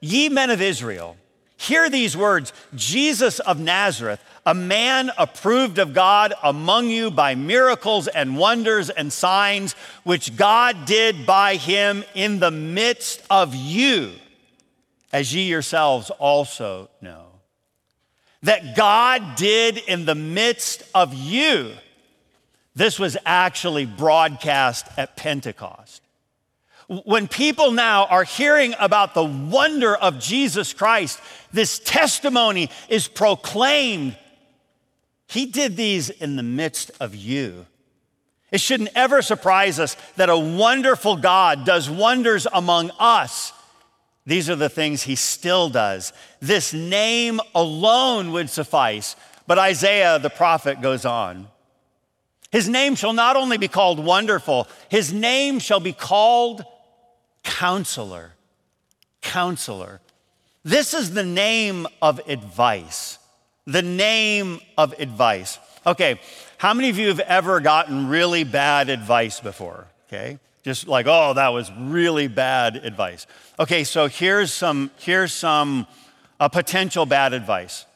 Ye 0.00 0.28
men 0.28 0.50
of 0.50 0.60
Israel, 0.60 1.16
hear 1.56 1.88
these 1.88 2.16
words 2.16 2.52
Jesus 2.74 3.38
of 3.38 3.60
Nazareth, 3.60 4.22
a 4.44 4.54
man 4.54 5.12
approved 5.16 5.78
of 5.78 5.94
God 5.94 6.34
among 6.42 6.90
you 6.90 7.10
by 7.10 7.36
miracles 7.36 8.08
and 8.08 8.36
wonders 8.36 8.90
and 8.90 9.12
signs, 9.12 9.74
which 10.02 10.36
God 10.36 10.84
did 10.86 11.24
by 11.24 11.56
him 11.56 12.02
in 12.14 12.40
the 12.40 12.50
midst 12.50 13.22
of 13.30 13.54
you, 13.54 14.12
as 15.12 15.32
ye 15.32 15.42
yourselves 15.42 16.10
also 16.10 16.90
know. 17.00 17.29
That 18.42 18.76
God 18.76 19.36
did 19.36 19.76
in 19.76 20.06
the 20.06 20.14
midst 20.14 20.82
of 20.94 21.12
you 21.14 21.72
this 22.74 22.98
was 22.98 23.16
actually 23.26 23.84
broadcast 23.84 24.86
at 24.96 25.16
Pentecost. 25.16 26.02
When 26.88 27.28
people 27.28 27.72
now 27.72 28.06
are 28.06 28.24
hearing 28.24 28.74
about 28.80 29.14
the 29.14 29.24
wonder 29.24 29.94
of 29.94 30.18
Jesus 30.18 30.72
Christ, 30.72 31.20
this 31.52 31.78
testimony 31.78 32.70
is 32.88 33.06
proclaimed. 33.06 34.16
He 35.26 35.46
did 35.46 35.76
these 35.76 36.10
in 36.10 36.36
the 36.36 36.42
midst 36.42 36.90
of 37.00 37.14
you. 37.14 37.66
It 38.50 38.60
shouldn't 38.60 38.90
ever 38.96 39.22
surprise 39.22 39.78
us 39.78 39.96
that 40.16 40.28
a 40.28 40.38
wonderful 40.38 41.16
God 41.16 41.64
does 41.64 41.88
wonders 41.88 42.48
among 42.52 42.90
us. 42.98 43.52
These 44.26 44.50
are 44.50 44.56
the 44.56 44.68
things 44.68 45.02
he 45.02 45.16
still 45.16 45.68
does. 45.68 46.12
This 46.40 46.72
name 46.72 47.40
alone 47.54 48.32
would 48.32 48.50
suffice. 48.50 49.16
But 49.46 49.58
Isaiah 49.58 50.18
the 50.18 50.30
prophet 50.30 50.80
goes 50.80 51.04
on. 51.04 51.48
His 52.50 52.68
name 52.68 52.96
shall 52.96 53.12
not 53.12 53.36
only 53.36 53.58
be 53.58 53.68
called 53.68 54.04
wonderful, 54.04 54.66
his 54.88 55.12
name 55.12 55.58
shall 55.58 55.80
be 55.80 55.92
called 55.92 56.64
counselor. 57.44 58.32
Counselor. 59.22 60.00
This 60.64 60.92
is 60.92 61.14
the 61.14 61.24
name 61.24 61.86
of 62.02 62.20
advice. 62.28 63.18
The 63.66 63.82
name 63.82 64.60
of 64.76 64.98
advice. 64.98 65.58
Okay, 65.86 66.20
how 66.58 66.74
many 66.74 66.90
of 66.90 66.98
you 66.98 67.08
have 67.08 67.20
ever 67.20 67.60
gotten 67.60 68.08
really 68.08 68.44
bad 68.44 68.88
advice 68.88 69.40
before? 69.40 69.86
Okay, 70.08 70.38
just 70.62 70.86
like, 70.86 71.06
oh, 71.08 71.34
that 71.34 71.48
was 71.48 71.70
really 71.78 72.28
bad 72.28 72.76
advice. 72.76 73.26
Okay, 73.58 73.84
so 73.84 74.08
here's 74.08 74.52
some, 74.52 74.90
here's 74.98 75.32
some 75.32 75.86
uh, 76.38 76.48
potential 76.48 77.06
bad 77.06 77.32
advice. 77.32 77.86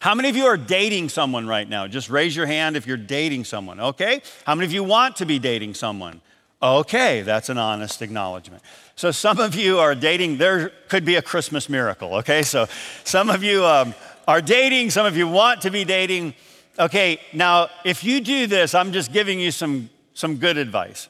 How 0.00 0.14
many 0.14 0.28
of 0.28 0.36
you 0.36 0.46
are 0.46 0.56
dating 0.56 1.08
someone 1.08 1.46
right 1.46 1.68
now? 1.68 1.88
Just 1.88 2.08
raise 2.08 2.34
your 2.34 2.46
hand 2.46 2.76
if 2.76 2.86
you're 2.86 2.96
dating 2.96 3.44
someone, 3.44 3.80
okay? 3.80 4.22
How 4.44 4.54
many 4.54 4.66
of 4.66 4.72
you 4.72 4.84
want 4.84 5.16
to 5.16 5.26
be 5.26 5.38
dating 5.38 5.74
someone? 5.74 6.20
Okay, 6.62 7.22
that's 7.22 7.48
an 7.48 7.58
honest 7.58 8.02
acknowledgement. 8.02 8.62
So, 8.96 9.10
some 9.12 9.38
of 9.38 9.54
you 9.54 9.78
are 9.78 9.94
dating, 9.94 10.38
there 10.38 10.70
could 10.88 11.04
be 11.04 11.14
a 11.14 11.22
Christmas 11.22 11.68
miracle, 11.68 12.14
okay? 12.16 12.42
So, 12.42 12.66
some 13.04 13.30
of 13.30 13.44
you 13.44 13.64
um, 13.64 13.94
are 14.26 14.40
dating, 14.40 14.90
some 14.90 15.06
of 15.06 15.16
you 15.16 15.28
want 15.28 15.62
to 15.62 15.70
be 15.70 15.84
dating. 15.84 16.34
Okay, 16.78 17.20
now, 17.32 17.68
if 17.84 18.02
you 18.02 18.20
do 18.20 18.48
this, 18.48 18.74
I'm 18.74 18.92
just 18.92 19.12
giving 19.12 19.38
you 19.38 19.52
some, 19.52 19.90
some 20.14 20.36
good 20.36 20.58
advice. 20.58 21.08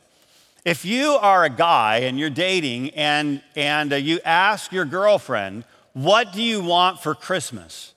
If 0.68 0.84
you 0.84 1.12
are 1.12 1.44
a 1.44 1.48
guy 1.48 2.00
and 2.00 2.18
you're 2.18 2.28
dating 2.28 2.90
and, 2.90 3.40
and 3.56 3.90
uh, 3.90 3.96
you 3.96 4.20
ask 4.22 4.70
your 4.70 4.84
girlfriend, 4.84 5.64
What 5.94 6.34
do 6.34 6.42
you 6.42 6.62
want 6.62 7.00
for 7.00 7.14
Christmas? 7.14 7.94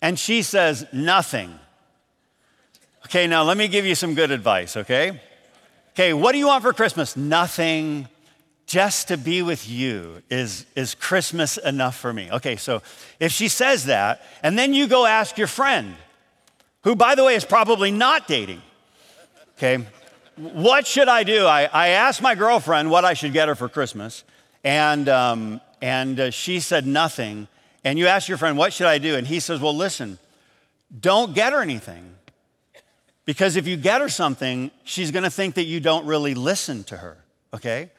And 0.00 0.16
she 0.16 0.42
says, 0.42 0.86
Nothing. 0.92 1.58
Okay, 3.06 3.26
now 3.26 3.42
let 3.42 3.56
me 3.56 3.66
give 3.66 3.84
you 3.84 3.96
some 3.96 4.14
good 4.14 4.30
advice, 4.30 4.76
okay? 4.76 5.20
Okay, 5.94 6.12
what 6.12 6.30
do 6.30 6.38
you 6.38 6.46
want 6.46 6.62
for 6.62 6.72
Christmas? 6.72 7.16
Nothing. 7.16 8.06
Just 8.64 9.08
to 9.08 9.16
be 9.16 9.42
with 9.42 9.68
you 9.68 10.22
is, 10.30 10.66
is 10.76 10.94
Christmas 10.94 11.56
enough 11.56 11.96
for 11.96 12.12
me. 12.12 12.30
Okay, 12.30 12.54
so 12.54 12.80
if 13.18 13.32
she 13.32 13.48
says 13.48 13.86
that, 13.86 14.22
and 14.44 14.56
then 14.56 14.72
you 14.72 14.86
go 14.86 15.04
ask 15.04 15.36
your 15.36 15.48
friend, 15.48 15.96
who, 16.84 16.94
by 16.94 17.16
the 17.16 17.24
way, 17.24 17.34
is 17.34 17.44
probably 17.44 17.90
not 17.90 18.28
dating, 18.28 18.62
okay, 19.58 19.84
what 20.36 20.86
should 20.86 21.08
I 21.08 21.22
do? 21.24 21.46
I, 21.46 21.64
I 21.64 21.88
asked 21.88 22.22
my 22.22 22.34
girlfriend 22.34 22.90
what 22.90 23.04
I 23.04 23.14
should 23.14 23.32
get 23.32 23.48
her 23.48 23.54
for 23.54 23.68
Christmas, 23.68 24.24
and, 24.64 25.08
um, 25.08 25.60
and 25.80 26.18
uh, 26.18 26.30
she 26.30 26.60
said 26.60 26.86
nothing. 26.86 27.48
And 27.84 27.98
you 27.98 28.06
ask 28.06 28.28
your 28.28 28.38
friend, 28.38 28.56
what 28.56 28.72
should 28.72 28.86
I 28.86 28.98
do? 28.98 29.16
And 29.16 29.26
he 29.26 29.40
says, 29.40 29.60
well, 29.60 29.76
listen, 29.76 30.18
don't 31.00 31.34
get 31.34 31.52
her 31.52 31.60
anything. 31.60 32.14
Because 33.24 33.56
if 33.56 33.66
you 33.66 33.76
get 33.76 34.00
her 34.00 34.08
something, 34.08 34.70
she's 34.84 35.10
going 35.10 35.22
to 35.22 35.30
think 35.30 35.54
that 35.54 35.64
you 35.64 35.80
don't 35.80 36.06
really 36.06 36.34
listen 36.34 36.84
to 36.84 36.96
her, 36.96 37.16
okay? 37.54 37.90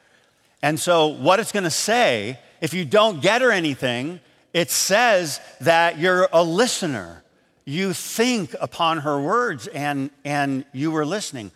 And 0.62 0.78
so, 0.78 1.08
what 1.08 1.40
it's 1.40 1.52
going 1.52 1.64
to 1.64 1.70
say, 1.70 2.38
if 2.60 2.74
you 2.74 2.84
don't 2.84 3.22
get 3.22 3.42
her 3.42 3.50
anything, 3.50 4.20
it 4.52 4.70
says 4.70 5.40
that 5.60 5.98
you're 5.98 6.28
a 6.32 6.42
listener. 6.42 7.22
You 7.64 7.92
think 7.94 8.54
upon 8.60 8.98
her 8.98 9.20
words 9.20 9.66
and, 9.66 10.10
and 10.24 10.64
you 10.72 10.90
were 10.90 11.06
listening. 11.06 11.50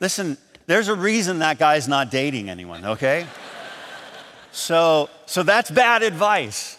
Listen, 0.00 0.38
there's 0.66 0.88
a 0.88 0.94
reason 0.94 1.40
that 1.40 1.58
guy's 1.58 1.86
not 1.86 2.10
dating 2.10 2.48
anyone, 2.48 2.84
okay? 2.84 3.26
so, 4.50 5.10
so 5.26 5.42
that's 5.42 5.70
bad 5.70 6.02
advice. 6.02 6.78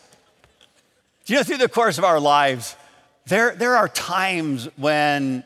You 1.27 1.37
know, 1.37 1.43
through 1.43 1.59
the 1.59 1.69
course 1.69 1.97
of 1.97 2.03
our 2.03 2.19
lives, 2.19 2.75
there, 3.27 3.55
there 3.55 3.77
are 3.77 3.87
times 3.87 4.67
when 4.75 5.43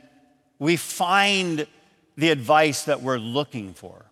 we 0.57 0.77
find 0.77 1.67
the 2.17 2.29
advice 2.29 2.83
that 2.83 3.01
we're 3.01 3.17
looking 3.17 3.73
for. 3.73 4.05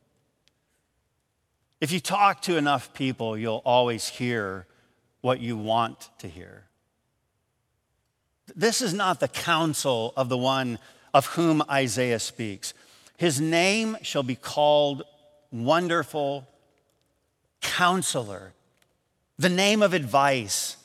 If 1.79 1.91
you 1.91 1.99
talk 1.99 2.41
to 2.43 2.57
enough 2.57 2.93
people, 2.93 3.37
you'll 3.37 3.61
always 3.65 4.07
hear 4.07 4.67
what 5.21 5.39
you 5.39 5.57
want 5.57 6.09
to 6.19 6.27
hear. 6.27 6.65
This 8.55 8.81
is 8.81 8.93
not 8.93 9.19
the 9.19 9.27
counsel 9.27 10.13
of 10.17 10.29
the 10.29 10.37
one 10.37 10.79
of 11.13 11.25
whom 11.27 11.63
Isaiah 11.69 12.19
speaks. 12.19 12.73
His 13.17 13.39
name 13.39 13.97
shall 14.01 14.23
be 14.23 14.35
called 14.35 15.03
Wonderful 15.51 16.47
Counselor, 17.61 18.53
the 19.37 19.49
name 19.49 19.81
of 19.81 19.93
advice 19.93 20.77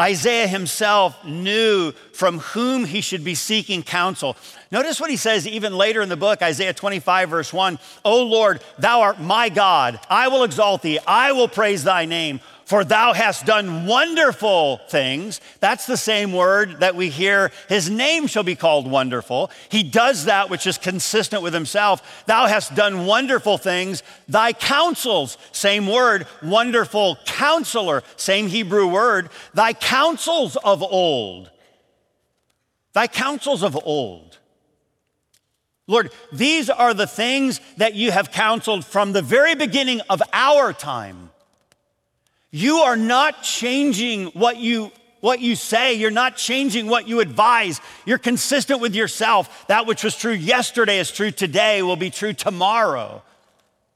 Isaiah 0.00 0.48
himself 0.48 1.22
knew 1.24 1.92
from 2.12 2.38
whom 2.38 2.86
he 2.86 3.02
should 3.02 3.24
be 3.24 3.34
seeking 3.34 3.82
counsel. 3.82 4.36
Notice 4.70 4.98
what 4.98 5.10
he 5.10 5.16
says 5.16 5.46
even 5.46 5.76
later 5.76 6.00
in 6.00 6.08
the 6.08 6.16
book, 6.16 6.40
Isaiah 6.40 6.72
25, 6.72 7.28
verse 7.28 7.52
1 7.52 7.78
O 8.04 8.22
Lord, 8.22 8.62
thou 8.78 9.02
art 9.02 9.20
my 9.20 9.50
God. 9.50 10.00
I 10.08 10.28
will 10.28 10.44
exalt 10.44 10.82
thee. 10.82 10.98
I 11.06 11.32
will 11.32 11.48
praise 11.48 11.84
thy 11.84 12.06
name 12.06 12.40
for 12.72 12.84
thou 12.84 13.12
hast 13.12 13.44
done 13.44 13.84
wonderful 13.84 14.78
things. 14.88 15.42
That's 15.60 15.84
the 15.84 15.98
same 15.98 16.32
word 16.32 16.80
that 16.80 16.96
we 16.96 17.10
hear. 17.10 17.52
His 17.68 17.90
name 17.90 18.26
shall 18.26 18.44
be 18.44 18.56
called 18.56 18.90
wonderful. 18.90 19.50
He 19.68 19.82
does 19.82 20.24
that 20.24 20.48
which 20.48 20.66
is 20.66 20.78
consistent 20.78 21.42
with 21.42 21.52
himself. 21.52 22.24
Thou 22.24 22.46
hast 22.46 22.74
done 22.74 23.04
wonderful 23.04 23.58
things. 23.58 24.02
Thy 24.26 24.54
counsels, 24.54 25.36
same 25.52 25.86
word, 25.86 26.26
wonderful 26.42 27.18
counselor, 27.26 28.02
same 28.16 28.46
Hebrew 28.46 28.86
word. 28.86 29.28
Thy 29.52 29.74
counsels 29.74 30.56
of 30.56 30.82
old. 30.82 31.50
Thy 32.94 33.06
counsels 33.06 33.62
of 33.62 33.78
old. 33.84 34.38
Lord, 35.86 36.10
these 36.32 36.70
are 36.70 36.94
the 36.94 37.06
things 37.06 37.60
that 37.76 37.92
you 37.92 38.12
have 38.12 38.32
counseled 38.32 38.86
from 38.86 39.12
the 39.12 39.20
very 39.20 39.54
beginning 39.54 40.00
of 40.08 40.22
our 40.32 40.72
time. 40.72 41.31
You 42.52 42.76
are 42.78 42.96
not 42.96 43.42
changing 43.42 44.26
what 44.26 44.58
you 44.58 44.92
what 45.20 45.40
you 45.40 45.54
say. 45.56 45.94
You're 45.94 46.10
not 46.10 46.36
changing 46.36 46.88
what 46.88 47.08
you 47.08 47.20
advise. 47.20 47.80
You're 48.04 48.18
consistent 48.18 48.80
with 48.80 48.94
yourself. 48.94 49.66
That 49.68 49.86
which 49.86 50.04
was 50.04 50.16
true 50.16 50.32
yesterday 50.32 50.98
is 50.98 51.10
true 51.10 51.30
today, 51.30 51.80
will 51.80 51.96
be 51.96 52.10
true 52.10 52.32
tomorrow. 52.32 53.22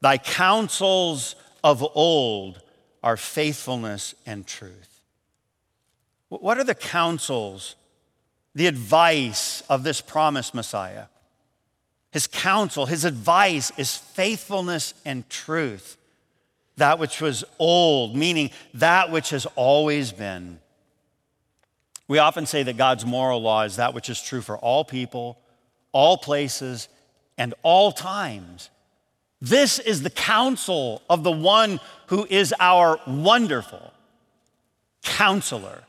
Thy 0.01 0.19
counsels 0.19 1.35
of 1.65 1.85
old 1.97 2.63
are 3.03 3.17
faithfulness 3.17 4.15
and 4.25 4.47
truth. 4.47 5.01
What 6.29 6.59
are 6.59 6.65
the 6.65 6.77
counsels, 6.77 7.75
the 8.55 8.69
advice 8.69 9.63
of 9.69 9.83
this 9.83 10.01
promised 10.01 10.55
Messiah? 10.55 11.07
His 12.13 12.29
counsel, 12.29 12.87
his 12.87 13.05
advice 13.05 13.73
is 13.77 13.97
faithfulness 13.97 14.95
and 15.05 15.29
truth 15.29 15.97
that 16.77 16.99
which 16.99 17.21
was 17.21 17.45
old, 17.59 18.17
meaning 18.17 18.51
that 18.75 19.11
which 19.11 19.31
has 19.31 19.47
always 19.57 20.13
been. 20.13 20.61
We 22.09 22.19
often 22.19 22.47
say 22.47 22.63
that 22.63 22.77
God's 22.77 23.05
moral 23.05 23.41
law 23.41 23.63
is 23.63 23.77
that 23.77 23.95
which 23.95 24.09
is 24.09 24.23
true 24.23 24.43
for 24.43 24.57
all 24.59 24.85
people, 24.85 25.39
all 25.93 26.17
places, 26.17 26.89
and 27.37 27.55
all 27.63 27.93
times. 27.93 28.71
This 29.41 29.79
is 29.79 30.03
the 30.03 30.11
counsel 30.11 31.03
of 31.11 31.25
the 31.25 31.33
one 31.33 31.81
who 32.07 32.27
is 32.31 32.55
our 32.61 33.01
wonderful 33.07 33.93
counselor. 35.03 35.83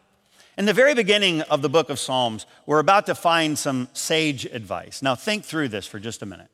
In 0.57 0.65
the 0.65 0.73
very 0.73 0.95
beginning 0.95 1.41
of 1.41 1.61
the 1.61 1.69
book 1.69 1.89
of 1.89 1.99
Psalms, 1.99 2.45
we're 2.65 2.79
about 2.79 3.05
to 3.05 3.15
find 3.15 3.57
some 3.57 3.89
sage 3.93 4.45
advice. 4.45 5.01
Now, 5.01 5.15
think 5.15 5.45
through 5.45 5.67
this 5.67 5.85
for 5.85 5.99
just 5.99 6.23
a 6.23 6.25
minute. 6.25 6.49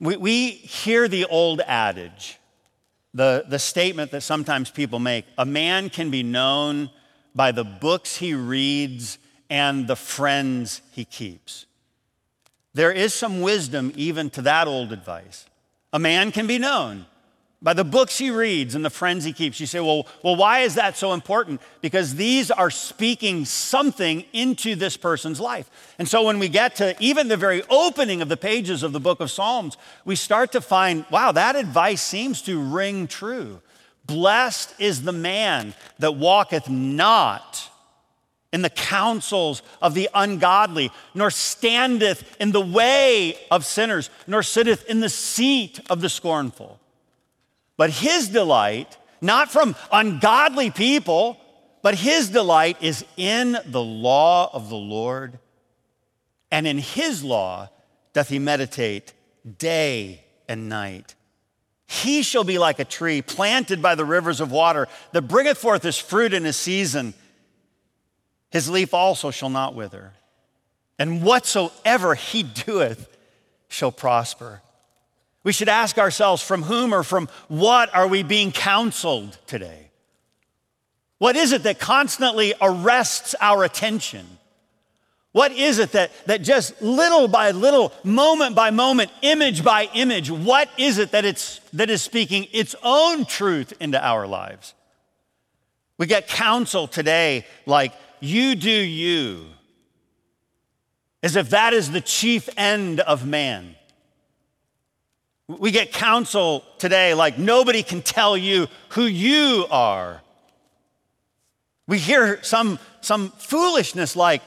We, 0.00 0.16
we 0.16 0.50
hear 0.50 1.06
the 1.08 1.26
old 1.26 1.60
adage 1.60 2.38
the, 3.14 3.44
the 3.48 3.58
statement 3.60 4.10
that 4.10 4.22
sometimes 4.22 4.70
people 4.70 4.98
make 4.98 5.24
a 5.38 5.46
man 5.46 5.88
can 5.88 6.10
be 6.10 6.22
known 6.24 6.90
by 7.34 7.52
the 7.52 7.64
books 7.64 8.16
he 8.16 8.34
reads 8.34 9.18
and 9.48 9.86
the 9.86 9.96
friends 9.96 10.82
he 10.92 11.04
keeps. 11.04 11.66
There 12.74 12.90
is 12.90 13.14
some 13.14 13.40
wisdom 13.40 13.92
even 13.94 14.30
to 14.30 14.42
that 14.42 14.66
old 14.66 14.92
advice. 14.92 15.46
A 15.92 15.98
man 15.98 16.32
can 16.32 16.48
be 16.48 16.58
known 16.58 17.06
by 17.64 17.72
the 17.72 17.82
books 17.82 18.18
he 18.18 18.30
reads 18.30 18.74
and 18.74 18.84
the 18.84 18.90
friends 18.90 19.24
he 19.24 19.32
keeps. 19.32 19.58
You 19.58 19.66
say, 19.66 19.80
well, 19.80 20.06
well, 20.22 20.36
why 20.36 20.60
is 20.60 20.74
that 20.74 20.98
so 20.98 21.14
important? 21.14 21.62
Because 21.80 22.14
these 22.14 22.50
are 22.50 22.70
speaking 22.70 23.46
something 23.46 24.26
into 24.34 24.74
this 24.74 24.98
person's 24.98 25.40
life. 25.40 25.70
And 25.98 26.06
so 26.06 26.24
when 26.24 26.38
we 26.38 26.50
get 26.50 26.76
to 26.76 26.94
even 27.00 27.28
the 27.28 27.38
very 27.38 27.62
opening 27.70 28.20
of 28.20 28.28
the 28.28 28.36
pages 28.36 28.82
of 28.82 28.92
the 28.92 29.00
book 29.00 29.18
of 29.20 29.30
Psalms, 29.30 29.78
we 30.04 30.14
start 30.14 30.52
to 30.52 30.60
find, 30.60 31.06
wow, 31.10 31.32
that 31.32 31.56
advice 31.56 32.02
seems 32.02 32.42
to 32.42 32.62
ring 32.62 33.06
true. 33.06 33.62
Blessed 34.04 34.74
is 34.78 35.02
the 35.02 35.12
man 35.12 35.72
that 35.98 36.16
walketh 36.16 36.68
not 36.68 37.70
in 38.52 38.60
the 38.60 38.68
counsels 38.68 39.62
of 39.80 39.94
the 39.94 40.10
ungodly, 40.14 40.92
nor 41.14 41.30
standeth 41.30 42.36
in 42.38 42.52
the 42.52 42.60
way 42.60 43.38
of 43.50 43.64
sinners, 43.64 44.10
nor 44.26 44.42
sitteth 44.42 44.84
in 44.84 45.00
the 45.00 45.08
seat 45.08 45.80
of 45.88 46.02
the 46.02 46.10
scornful. 46.10 46.78
But 47.76 47.90
his 47.90 48.28
delight, 48.28 48.96
not 49.20 49.50
from 49.50 49.74
ungodly 49.90 50.70
people, 50.70 51.38
but 51.82 51.94
his 51.94 52.30
delight 52.30 52.78
is 52.80 53.04
in 53.16 53.58
the 53.66 53.82
law 53.82 54.50
of 54.52 54.68
the 54.68 54.76
Lord, 54.76 55.38
and 56.50 56.66
in 56.66 56.78
his 56.78 57.22
law 57.22 57.68
doth 58.12 58.28
he 58.28 58.38
meditate 58.38 59.12
day 59.58 60.24
and 60.48 60.68
night. 60.68 61.14
He 61.86 62.22
shall 62.22 62.44
be 62.44 62.58
like 62.58 62.78
a 62.78 62.84
tree 62.84 63.22
planted 63.22 63.82
by 63.82 63.94
the 63.94 64.04
rivers 64.04 64.40
of 64.40 64.50
water 64.50 64.88
that 65.12 65.22
bringeth 65.22 65.58
forth 65.58 65.82
his 65.82 65.98
fruit 65.98 66.32
in 66.32 66.44
his 66.44 66.56
season. 66.56 67.12
His 68.50 68.70
leaf 68.70 68.94
also 68.94 69.30
shall 69.30 69.50
not 69.50 69.74
wither, 69.74 70.12
and 70.98 71.22
whatsoever 71.22 72.14
he 72.14 72.42
doeth 72.42 73.08
shall 73.68 73.92
prosper. 73.92 74.62
We 75.44 75.52
should 75.52 75.68
ask 75.68 75.98
ourselves 75.98 76.42
from 76.42 76.62
whom 76.62 76.92
or 76.92 77.02
from 77.02 77.28
what 77.48 77.94
are 77.94 78.08
we 78.08 78.22
being 78.22 78.50
counseled 78.50 79.38
today? 79.46 79.90
What 81.18 81.36
is 81.36 81.52
it 81.52 81.62
that 81.62 81.78
constantly 81.78 82.54
arrests 82.60 83.34
our 83.40 83.62
attention? 83.62 84.26
What 85.32 85.52
is 85.52 85.78
it 85.78 85.92
that, 85.92 86.12
that 86.26 86.42
just 86.42 86.80
little 86.80 87.28
by 87.28 87.50
little, 87.50 87.92
moment 88.04 88.54
by 88.54 88.70
moment, 88.70 89.10
image 89.22 89.62
by 89.62 89.88
image, 89.92 90.30
what 90.30 90.68
is 90.78 90.98
it 90.98 91.10
that, 91.10 91.24
it's, 91.24 91.60
that 91.72 91.90
is 91.90 92.02
speaking 92.02 92.46
its 92.52 92.74
own 92.82 93.24
truth 93.24 93.72
into 93.80 94.02
our 94.04 94.26
lives? 94.26 94.74
We 95.98 96.06
get 96.06 96.28
counsel 96.28 96.86
today 96.86 97.46
like, 97.66 97.92
you 98.20 98.54
do 98.54 98.70
you, 98.70 99.46
as 101.22 101.36
if 101.36 101.50
that 101.50 101.72
is 101.74 101.90
the 101.90 102.00
chief 102.00 102.48
end 102.56 103.00
of 103.00 103.26
man. 103.26 103.74
We 105.46 105.70
get 105.70 105.92
counsel 105.92 106.64
today 106.78 107.12
like, 107.14 107.38
nobody 107.38 107.82
can 107.82 108.00
tell 108.00 108.36
you 108.36 108.68
who 108.90 109.04
you 109.04 109.66
are. 109.70 110.22
We 111.86 111.98
hear 111.98 112.42
some, 112.42 112.78
some 113.02 113.30
foolishness 113.30 114.16
like, 114.16 114.42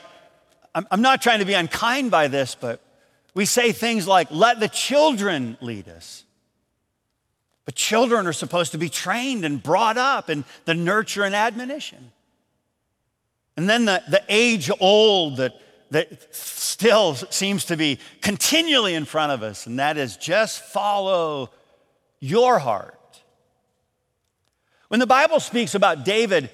I'm, 0.74 0.88
I'm 0.90 1.02
not 1.02 1.22
trying 1.22 1.40
to 1.40 1.46
be 1.46 1.54
unkind 1.54 2.10
by 2.10 2.28
this, 2.28 2.56
but 2.56 2.82
we 3.36 3.46
say 3.46 3.72
things 3.72 4.08
like, 4.08 4.30
let 4.32 4.60
the 4.60 4.68
children 4.68 5.58
lead 5.62 5.88
us. 5.88 6.24
But 7.66 7.76
children 7.76 8.26
are 8.26 8.34
supposed 8.34 8.72
to 8.72 8.78
be 8.80 8.90
trained 8.90 9.46
and 9.46 9.62
brought 9.62 9.98
up 9.98 10.30
in 10.30 10.46
the 10.66 10.74
nurture 10.74 11.24
and 11.24 11.36
admonition. 11.36 12.12
And 13.56 13.70
then 13.70 13.86
the, 13.86 14.02
the 14.10 14.24
age 14.30 14.72
old 14.80 15.38
that, 15.38 15.54
that 15.92 16.34
still 16.34 17.16
seems 17.16 17.66
to 17.66 17.78
be 17.78 18.00
continually 18.22 18.94
in 18.94 19.06
front 19.06 19.32
of 19.32 19.44
us, 19.44 19.66
and 19.66 19.80
that 19.80 19.98
is 19.98 20.18
just 20.18 20.64
follow 20.64 21.50
your 22.20 22.60
heart. 22.60 22.94
When 24.88 25.00
the 25.00 25.08
Bible 25.08 25.40
speaks 25.40 25.76
about 25.76 26.06
David 26.06 26.50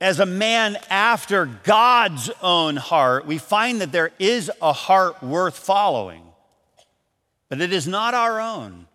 as 0.00 0.20
a 0.20 0.26
man 0.26 0.76
after 0.90 1.46
God's 1.46 2.30
own 2.42 2.76
heart, 2.76 3.26
we 3.26 3.38
find 3.38 3.80
that 3.80 3.92
there 3.92 4.12
is 4.18 4.50
a 4.60 4.72
heart 4.72 5.22
worth 5.22 5.58
following, 5.58 6.22
but 7.48 7.60
it 7.60 7.72
is 7.72 7.86
not 7.86 8.14
our 8.14 8.40
own. 8.40 8.86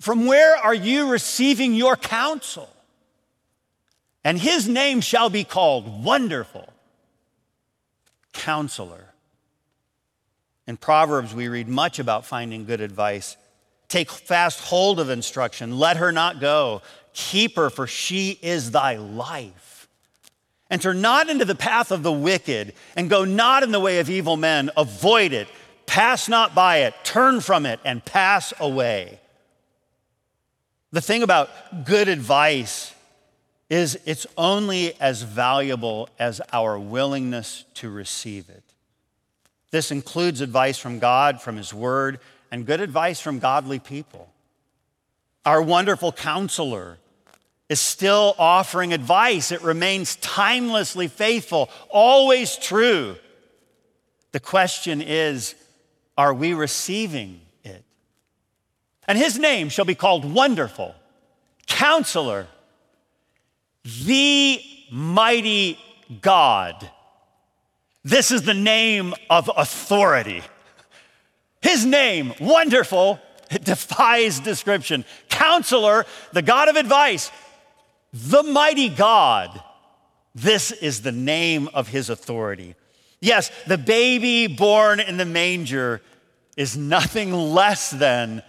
From 0.00 0.26
where 0.26 0.56
are 0.56 0.74
you 0.74 1.10
receiving 1.10 1.74
your 1.74 1.96
counsel? 1.96 2.68
And 4.24 4.38
his 4.38 4.68
name 4.68 5.00
shall 5.00 5.30
be 5.30 5.44
called 5.44 6.04
Wonderful 6.04 6.70
Counselor. 8.32 9.06
In 10.66 10.76
Proverbs, 10.76 11.34
we 11.34 11.48
read 11.48 11.68
much 11.68 11.98
about 11.98 12.26
finding 12.26 12.64
good 12.64 12.80
advice. 12.80 13.36
Take 13.88 14.10
fast 14.10 14.60
hold 14.60 15.00
of 15.00 15.10
instruction, 15.10 15.78
let 15.78 15.96
her 15.96 16.12
not 16.12 16.40
go. 16.40 16.82
Keep 17.12 17.56
her, 17.56 17.70
for 17.70 17.86
she 17.88 18.38
is 18.40 18.70
thy 18.70 18.96
life. 18.96 19.88
Enter 20.70 20.94
not 20.94 21.28
into 21.28 21.44
the 21.44 21.56
path 21.56 21.90
of 21.90 22.04
the 22.04 22.12
wicked, 22.12 22.74
and 22.94 23.10
go 23.10 23.24
not 23.24 23.64
in 23.64 23.72
the 23.72 23.80
way 23.80 23.98
of 23.98 24.08
evil 24.08 24.36
men. 24.36 24.70
Avoid 24.76 25.32
it. 25.32 25.48
Pass 25.86 26.28
not 26.28 26.54
by 26.54 26.78
it. 26.78 26.94
Turn 27.02 27.40
from 27.40 27.66
it 27.66 27.80
and 27.84 28.04
pass 28.04 28.52
away. 28.60 29.18
The 30.92 31.00
thing 31.00 31.24
about 31.24 31.50
good 31.84 32.08
advice 32.08 32.94
is 33.70 33.96
it's 34.04 34.26
only 34.36 35.00
as 35.00 35.22
valuable 35.22 36.08
as 36.18 36.40
our 36.52 36.78
willingness 36.78 37.64
to 37.74 37.88
receive 37.88 38.50
it. 38.50 38.64
This 39.70 39.92
includes 39.92 40.40
advice 40.40 40.76
from 40.76 40.98
God, 40.98 41.40
from 41.40 41.56
His 41.56 41.72
Word, 41.72 42.18
and 42.50 42.66
good 42.66 42.80
advice 42.80 43.20
from 43.20 43.38
godly 43.38 43.78
people. 43.78 44.28
Our 45.46 45.62
wonderful 45.62 46.10
counselor 46.10 46.98
is 47.68 47.80
still 47.80 48.34
offering 48.36 48.92
advice. 48.92 49.52
It 49.52 49.62
remains 49.62 50.16
timelessly 50.16 51.06
faithful, 51.06 51.70
always 51.88 52.56
true. 52.56 53.16
The 54.32 54.40
question 54.40 55.00
is 55.00 55.54
are 56.18 56.34
we 56.34 56.52
receiving 56.52 57.40
it? 57.62 57.84
And 59.06 59.16
his 59.16 59.38
name 59.38 59.68
shall 59.68 59.84
be 59.84 59.94
called 59.94 60.24
Wonderful, 60.24 60.94
Counselor, 61.68 62.48
the 64.04 64.62
Mighty 64.90 65.78
God. 66.20 66.90
This 68.02 68.32
is 68.32 68.42
the 68.42 68.54
name 68.54 69.14
of 69.28 69.48
authority. 69.56 70.42
His 71.62 71.86
name, 71.86 72.32
Wonderful, 72.40 73.20
it 73.50 73.64
defies 73.64 74.40
description. 74.40 75.04
Counselor, 75.28 76.06
the 76.32 76.42
God 76.42 76.68
of 76.68 76.76
advice, 76.76 77.30
the 78.12 78.42
mighty 78.42 78.88
God. 78.88 79.62
This 80.34 80.72
is 80.72 81.02
the 81.02 81.12
name 81.12 81.68
of 81.74 81.88
his 81.88 82.10
authority. 82.10 82.74
Yes, 83.20 83.50
the 83.66 83.78
baby 83.78 84.46
born 84.46 85.00
in 85.00 85.16
the 85.16 85.24
manger 85.24 86.00
is 86.56 86.76
nothing 86.76 87.32
less 87.32 87.90
than 87.90 88.42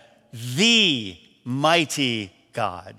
the 0.56 1.18
mighty 1.44 2.32
God. 2.54 2.96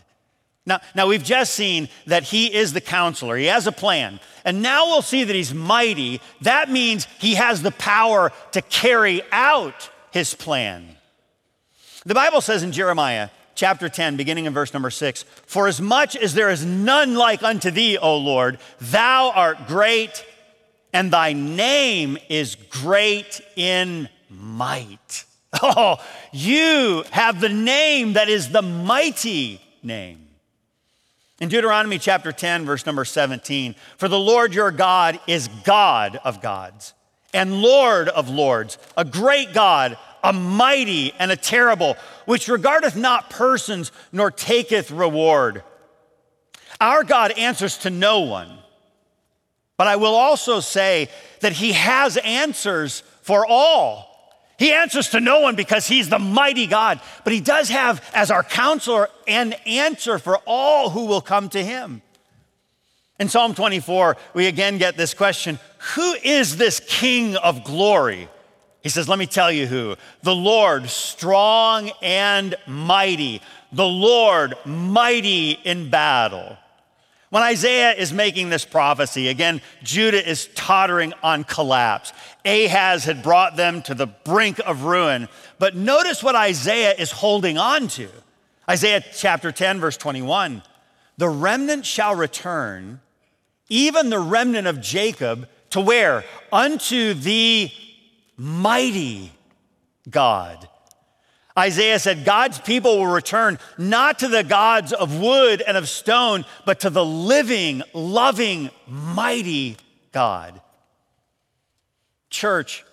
Now, 0.65 0.81
now, 0.95 1.09
we've 1.09 1.25
just 1.25 1.55
seen 1.55 1.89
that 2.07 2.23
he 2.23 2.55
is 2.55 2.73
the 2.73 2.81
counselor. 2.81 3.37
He 3.37 3.47
has 3.47 3.67
a 3.67 3.73
plan. 3.73 4.21
And 4.45 4.63
now 4.63 4.87
we'll 4.87 5.03
see 5.03 5.25
that 5.25 5.35
he's 5.35 5.53
mighty. 5.53 6.21
That 6.43 6.71
means 6.71 7.09
he 7.19 7.35
has 7.35 7.63
the 7.63 7.73
power 7.73 8.33
to 8.53 8.63
carry 8.63 9.23
out 9.33 9.91
his 10.13 10.35
plan. 10.35 10.97
The 12.07 12.15
Bible 12.15 12.41
says 12.41 12.63
in 12.63 12.71
Jeremiah 12.71 13.31
chapter 13.57 13.89
10, 13.89 14.17
beginning 14.17 14.45
in 14.45 14.53
verse 14.53 14.73
number 14.73 14.91
6 14.91 15.25
For 15.47 15.67
as 15.67 15.81
much 15.81 16.17
as 16.17 16.35
there 16.35 16.51
is 16.51 16.65
none 16.65 17.15
like 17.17 17.43
unto 17.43 17.71
thee, 17.71 17.99
O 17.99 18.17
Lord, 18.17 18.59
thou 18.81 19.31
art 19.31 19.67
great, 19.67 20.25
and 20.93 21.13
thy 21.13 21.33
name 21.33 22.19
is 22.29 22.57
great 22.71 23.41
in 23.57 24.09
might. 24.31 25.25
Oh, 25.63 25.99
you 26.33 27.05
have 27.11 27.43
the 27.43 27.51
name 27.51 28.15
that 28.15 28.31
is 28.31 28.49
the 28.49 28.63
mighty 28.63 29.61
name. 29.83 30.22
In 31.43 31.49
Deuteronomy 31.49 31.99
chapter 31.99 32.31
10, 32.31 32.67
verse 32.67 32.87
number 32.87 33.05
17, 33.05 33.75
for 33.97 34.07
the 34.07 34.17
Lord 34.17 34.55
your 34.55 34.71
God 34.71 35.19
is 35.27 35.49
God 35.65 36.21
of 36.23 36.41
gods 36.41 36.95
and 37.35 37.61
Lord 37.61 38.09
of 38.09 38.29
lords, 38.29 38.79
a 38.97 39.05
great 39.05 39.53
God, 39.53 39.99
a 40.23 40.33
mighty 40.33 41.13
and 41.19 41.33
a 41.33 41.37
terrible, 41.37 41.97
which 42.27 42.47
regardeth 42.47 42.95
not 42.95 43.29
persons 43.29 43.91
nor 44.13 44.31
taketh 44.31 44.93
reward. 44.93 45.65
Our 46.81 47.03
God 47.03 47.33
answers 47.33 47.77
to 47.79 47.91
no 47.91 48.21
one. 48.21 48.61
But 49.77 49.89
I 49.89 49.97
will 49.97 50.15
also 50.15 50.61
say 50.61 51.09
that 51.41 51.55
he 51.55 51.73
has 51.73 52.19
answers 52.19 53.03
for 53.23 53.45
all. 53.45 54.12
He 54.63 54.73
answers 54.73 55.09
to 55.09 55.19
no 55.19 55.41
one 55.41 55.57
because 55.57 55.89
he's 55.89 56.09
the 56.09 56.21
mighty 56.21 56.69
God, 56.69 57.01
but 57.25 57.33
he 57.33 57.41
does 57.41 57.69
have 57.71 58.01
as 58.15 58.31
our 58.31 58.45
counselor 58.45 59.09
an 59.27 59.55
answer 59.67 60.21
for 60.21 60.39
all 60.47 60.91
who 60.91 61.07
will 61.07 61.21
come 61.21 61.49
to 61.49 61.65
him. 61.65 62.01
In 63.19 63.29
Psalm 63.29 63.57
24, 63.57 64.17
we 64.35 64.47
again 64.47 64.79
get 64.79 64.97
this 64.97 65.15
question 65.15 65.59
Who 65.97 66.15
is 66.23 66.59
this 66.59 66.79
King 66.79 67.35
of 67.35 67.65
glory? 67.65 68.29
He 68.85 68.89
says, 68.89 69.09
Let 69.09 69.19
me 69.19 69.27
tell 69.27 69.51
you 69.51 69.67
who. 69.67 69.97
The 70.23 70.33
Lord, 70.33 70.89
strong 70.89 71.91
and 72.01 72.55
mighty. 72.65 73.43
The 73.73 73.85
Lord, 73.85 74.55
mighty 74.65 75.59
in 75.65 75.91
battle. 75.91 76.57
When 77.33 77.43
Isaiah 77.43 77.93
is 77.93 78.13
making 78.13 78.51
this 78.51 78.67
prophecy, 78.67 79.29
again, 79.29 79.63
Judah 79.83 80.23
is 80.29 80.51
tottering 80.55 81.15
on 81.23 81.45
collapse. 81.45 82.13
Ahaz 82.45 83.05
had 83.05 83.23
brought 83.23 83.57
them 83.57 83.81
to 83.85 83.95
the 83.95 84.07
brink 84.07 84.61
of 84.67 84.83
ruin. 84.83 85.31
But 85.59 85.75
notice 85.75 86.23
what 86.23 86.37
Isaiah 86.37 86.93
is 86.93 87.11
holding 87.11 87.57
on 87.57 87.89
to. 87.89 88.11
Isaiah 88.69 89.03
chapter 89.15 89.51
10, 89.51 89.81
verse 89.81 89.97
21 89.97 90.61
The 91.17 91.31
remnant 91.31 91.87
shall 91.87 92.15
return 92.15 93.01
even 93.71 94.11
the 94.11 94.19
remnant 94.19 94.67
of 94.67 94.83
Jacob, 94.83 95.49
to 95.71 95.81
where? 95.81 96.25
Unto 96.53 97.15
the 97.15 97.71
mighty 98.37 99.33
God. 100.11 100.69
Isaiah 101.59 101.99
said, 101.99 102.25
God's 102.25 102.59
people 102.59 102.99
will 102.99 103.07
return 103.07 103.59
not 103.77 104.21
to 104.21 104.29
the 104.29 104.45
gods 104.45 104.93
of 104.93 105.21
wood 105.21 105.63
and 105.67 105.77
of 105.77 105.89
stone, 105.89 106.45
but 106.65 106.81
to 106.81 106.91
the 106.91 107.05
living, 107.05 107.83
loving, 107.93 108.71
mighty 108.87 109.77
God. 110.13 110.61
Church, 112.31 112.85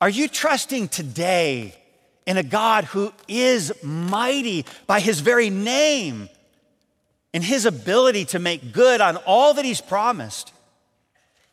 are 0.00 0.08
you 0.08 0.26
trusting 0.26 0.88
today 0.88 1.74
in 2.26 2.36
a 2.36 2.42
God 2.42 2.84
who 2.84 3.12
is 3.28 3.72
mighty 3.82 4.64
by 4.86 4.98
his 4.98 5.20
very 5.20 5.50
name 5.50 6.28
and 7.32 7.44
his 7.44 7.66
ability 7.66 8.24
to 8.26 8.38
make 8.38 8.72
good 8.72 9.00
on 9.00 9.16
all 9.18 9.54
that 9.54 9.64
he's 9.64 9.80
promised? 9.80 10.53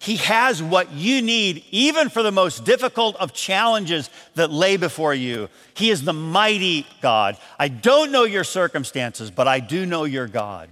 He 0.02 0.16
has 0.16 0.64
what 0.64 0.92
you 0.94 1.22
need, 1.22 1.64
even 1.70 2.10
for 2.10 2.24
the 2.24 2.32
most 2.32 2.66
difficult 2.66 3.16
of 3.18 3.34
challenges 3.34 4.10
that 4.34 4.52
lay 4.52 4.76
before 4.76 5.14
you. 5.14 5.48
He 5.76 5.92
is 5.92 6.04
the 6.04 6.12
mighty 6.12 6.88
God. 7.04 7.38
I 7.60 7.68
don't 7.68 8.12
know 8.12 8.24
your 8.24 8.44
circumstances, 8.44 9.30
but 9.30 9.48
I 9.48 9.60
do 9.60 9.86
know 9.86 10.06
your 10.06 10.26
God. 10.26 10.70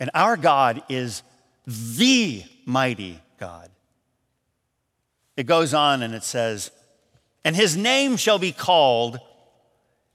And 0.00 0.10
our 0.12 0.36
God 0.36 0.82
is 0.88 1.22
the 1.68 2.42
mighty 2.64 3.20
God. 3.38 3.70
It 5.36 5.44
goes 5.46 5.72
on 5.72 6.02
and 6.02 6.16
it 6.16 6.24
says, 6.24 6.72
And 7.44 7.54
his 7.54 7.76
name 7.76 8.16
shall 8.16 8.40
be 8.40 8.50
called 8.50 9.20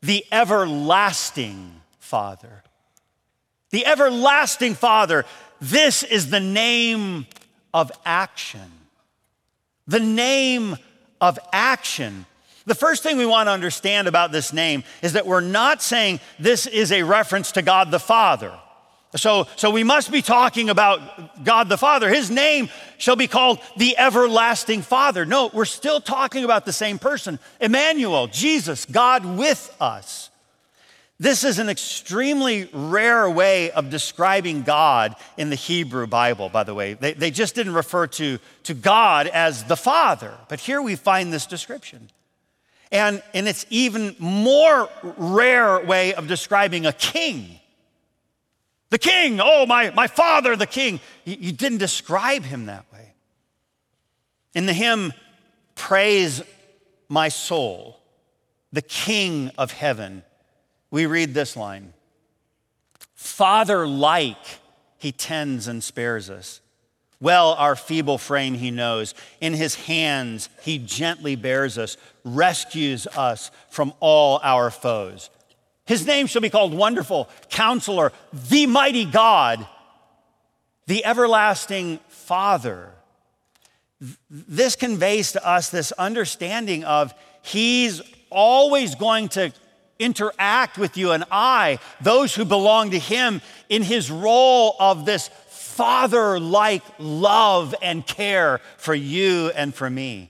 the 0.02 0.26
everlasting 0.34 1.80
Father. 1.98 2.64
The 3.70 3.86
everlasting 3.86 4.76
Father. 4.76 5.24
This 5.62 6.02
is 6.02 6.32
the 6.32 6.40
name 6.40 7.28
of 7.72 7.92
action. 8.04 8.72
The 9.88 10.00
name 10.00 10.76
of 11.22 11.38
action. 11.54 12.26
The 12.66 12.76
first 12.76 13.04
thing 13.04 13.18
we 13.18 13.28
want 13.28 13.48
to 13.48 13.52
understand 13.52 14.08
about 14.08 14.32
this 14.32 14.54
name 14.54 14.84
is 15.04 15.14
that 15.14 15.28
we're 15.28 15.40
not 15.40 15.84
saying 15.84 16.20
this 16.40 16.66
is 16.66 16.92
a 16.92 17.04
reference 17.04 17.52
to 17.54 17.62
God 17.62 17.92
the 17.92 18.00
Father. 18.00 18.54
So, 19.16 19.48
so 19.56 19.70
we 19.70 19.84
must 19.84 20.12
be 20.12 20.22
talking 20.22 20.70
about 20.70 21.44
God 21.44 21.70
the 21.70 21.78
Father. 21.78 22.10
His 22.10 22.32
name 22.32 22.70
shall 22.98 23.16
be 23.16 23.28
called 23.28 23.60
the 23.78 23.98
everlasting 23.98 24.82
Father. 24.82 25.26
No, 25.26 25.52
we're 25.54 25.66
still 25.66 26.02
talking 26.02 26.44
about 26.44 26.66
the 26.66 26.74
same 26.74 26.98
person 26.98 27.38
Emmanuel, 27.60 28.28
Jesus, 28.28 28.86
God 28.86 29.26
with 29.26 29.76
us. 29.80 30.31
This 31.22 31.44
is 31.44 31.60
an 31.60 31.70
extremely 31.70 32.68
rare 32.74 33.30
way 33.30 33.70
of 33.70 33.92
describing 33.92 34.64
God 34.64 35.16
in 35.38 35.52
the 35.52 35.56
Hebrew 35.56 36.08
Bible, 36.08 36.50
by 36.50 36.64
the 36.64 36.74
way. 36.74 36.94
They, 36.96 37.14
they 37.14 37.30
just 37.30 37.54
didn't 37.54 37.76
refer 37.76 38.08
to, 38.08 38.40
to 38.64 38.74
God 38.74 39.28
as 39.28 39.66
the 39.66 39.76
Father, 39.78 40.36
but 40.50 40.60
here 40.60 40.82
we 40.82 40.96
find 40.96 41.32
this 41.32 41.46
description. 41.46 42.10
And, 42.92 43.22
and 43.36 43.48
it's 43.48 43.68
even 43.70 44.16
more 44.18 44.90
rare 45.04 45.86
way 45.86 46.16
of 46.16 46.28
describing 46.28 46.88
a 46.88 46.92
king. 46.92 47.60
The 48.90 48.98
king, 48.98 49.40
oh, 49.40 49.68
my, 49.68 49.92
my 49.92 50.08
father, 50.08 50.56
the 50.56 50.66
king. 50.66 51.00
You, 51.24 51.38
you 51.40 51.52
didn't 51.52 51.78
describe 51.78 52.46
him 52.46 52.66
that 52.66 52.92
way. 52.92 53.14
In 54.56 54.66
the 54.66 54.74
hymn, 54.74 55.14
Praise 55.76 56.42
My 57.10 57.30
Soul, 57.30 58.00
the 58.74 58.82
King 58.82 59.52
of 59.60 59.72
Heaven 59.72 60.24
we 60.92 61.06
read 61.06 61.34
this 61.34 61.56
line 61.56 61.94
Father 63.16 63.88
like, 63.88 64.60
he 64.98 65.12
tends 65.12 65.68
and 65.68 65.84
spares 65.84 66.30
us. 66.30 66.60
Well, 67.20 67.54
our 67.54 67.76
feeble 67.76 68.18
frame 68.18 68.56
he 68.56 68.72
knows. 68.72 69.14
In 69.40 69.54
his 69.54 69.76
hands 69.76 70.50
he 70.64 70.80
gently 70.80 71.36
bears 71.36 71.78
us, 71.78 71.98
rescues 72.24 73.08
us 73.08 73.52
from 73.70 73.94
all 74.00 74.40
our 74.44 74.72
foes. 74.72 75.30
His 75.86 76.06
name 76.06 76.28
shall 76.28 76.42
be 76.42 76.50
called 76.50 76.74
Wonderful, 76.74 77.30
Counselor, 77.50 78.12
the 78.50 78.66
Mighty 78.66 79.06
God, 79.06 79.68
the 80.88 81.06
Everlasting 81.06 82.00
Father. 82.08 82.92
This 84.30 84.76
conveys 84.76 85.34
to 85.34 85.48
us 85.48 85.70
this 85.70 85.92
understanding 85.94 86.84
of 86.84 87.14
He's 87.44 88.02
always 88.30 88.96
going 88.96 89.30
to 89.30 89.52
interact 90.02 90.78
with 90.78 90.98
you 90.98 91.12
and 91.12 91.24
I, 91.32 91.80
those 92.02 92.36
who 92.36 92.44
belong 92.44 92.92
to 92.92 93.00
Him, 93.00 93.42
in 93.70 93.84
His 93.84 94.12
role 94.12 94.76
of 94.80 95.06
this 95.06 95.30
father 95.48 96.40
like 96.40 96.84
love 97.00 97.74
and 97.82 98.06
care 98.06 98.60
for 98.78 98.94
you 98.94 99.52
and 99.56 99.74
for 99.74 99.90
me. 99.90 100.30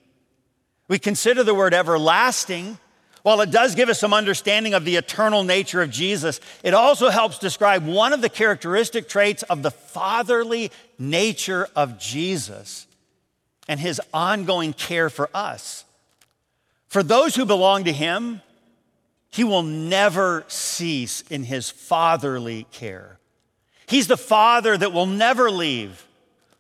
We 0.88 1.00
consider 1.00 1.44
the 1.44 1.56
word 1.56 1.74
everlasting. 1.74 2.78
While 3.24 3.42
it 3.42 3.52
does 3.52 3.76
give 3.76 3.88
us 3.88 4.00
some 4.00 4.14
understanding 4.14 4.74
of 4.74 4.84
the 4.84 4.96
eternal 4.96 5.44
nature 5.44 5.82
of 5.82 5.90
Jesus, 5.90 6.40
it 6.64 6.74
also 6.74 7.10
helps 7.10 7.40
describe 7.40 7.86
one 7.86 8.14
of 8.14 8.22
the 8.22 8.30
characteristic 8.30 9.08
traits 9.08 9.44
of 9.44 9.64
the 9.64 9.72
fatherly 9.72 10.72
nature 10.98 11.68
of 11.76 11.98
Jesus 11.98 12.88
and 13.68 13.80
his 13.80 14.02
ongoing 14.14 14.74
care 14.74 15.10
for 15.10 15.30
us. 15.34 15.86
For 16.88 17.04
those 17.04 17.36
who 17.36 17.46
belong 17.46 17.86
to 17.86 17.94
him, 17.94 18.42
he 19.32 19.44
will 19.44 19.64
never 19.64 20.44
cease 20.48 21.24
in 21.30 21.46
his 21.46 21.70
fatherly 21.70 22.68
care. 22.72 23.18
He's 23.88 24.08
the 24.08 24.18
father 24.18 24.78
that 24.78 24.94
will 24.94 25.06
never 25.06 25.50
leave, 25.50 26.06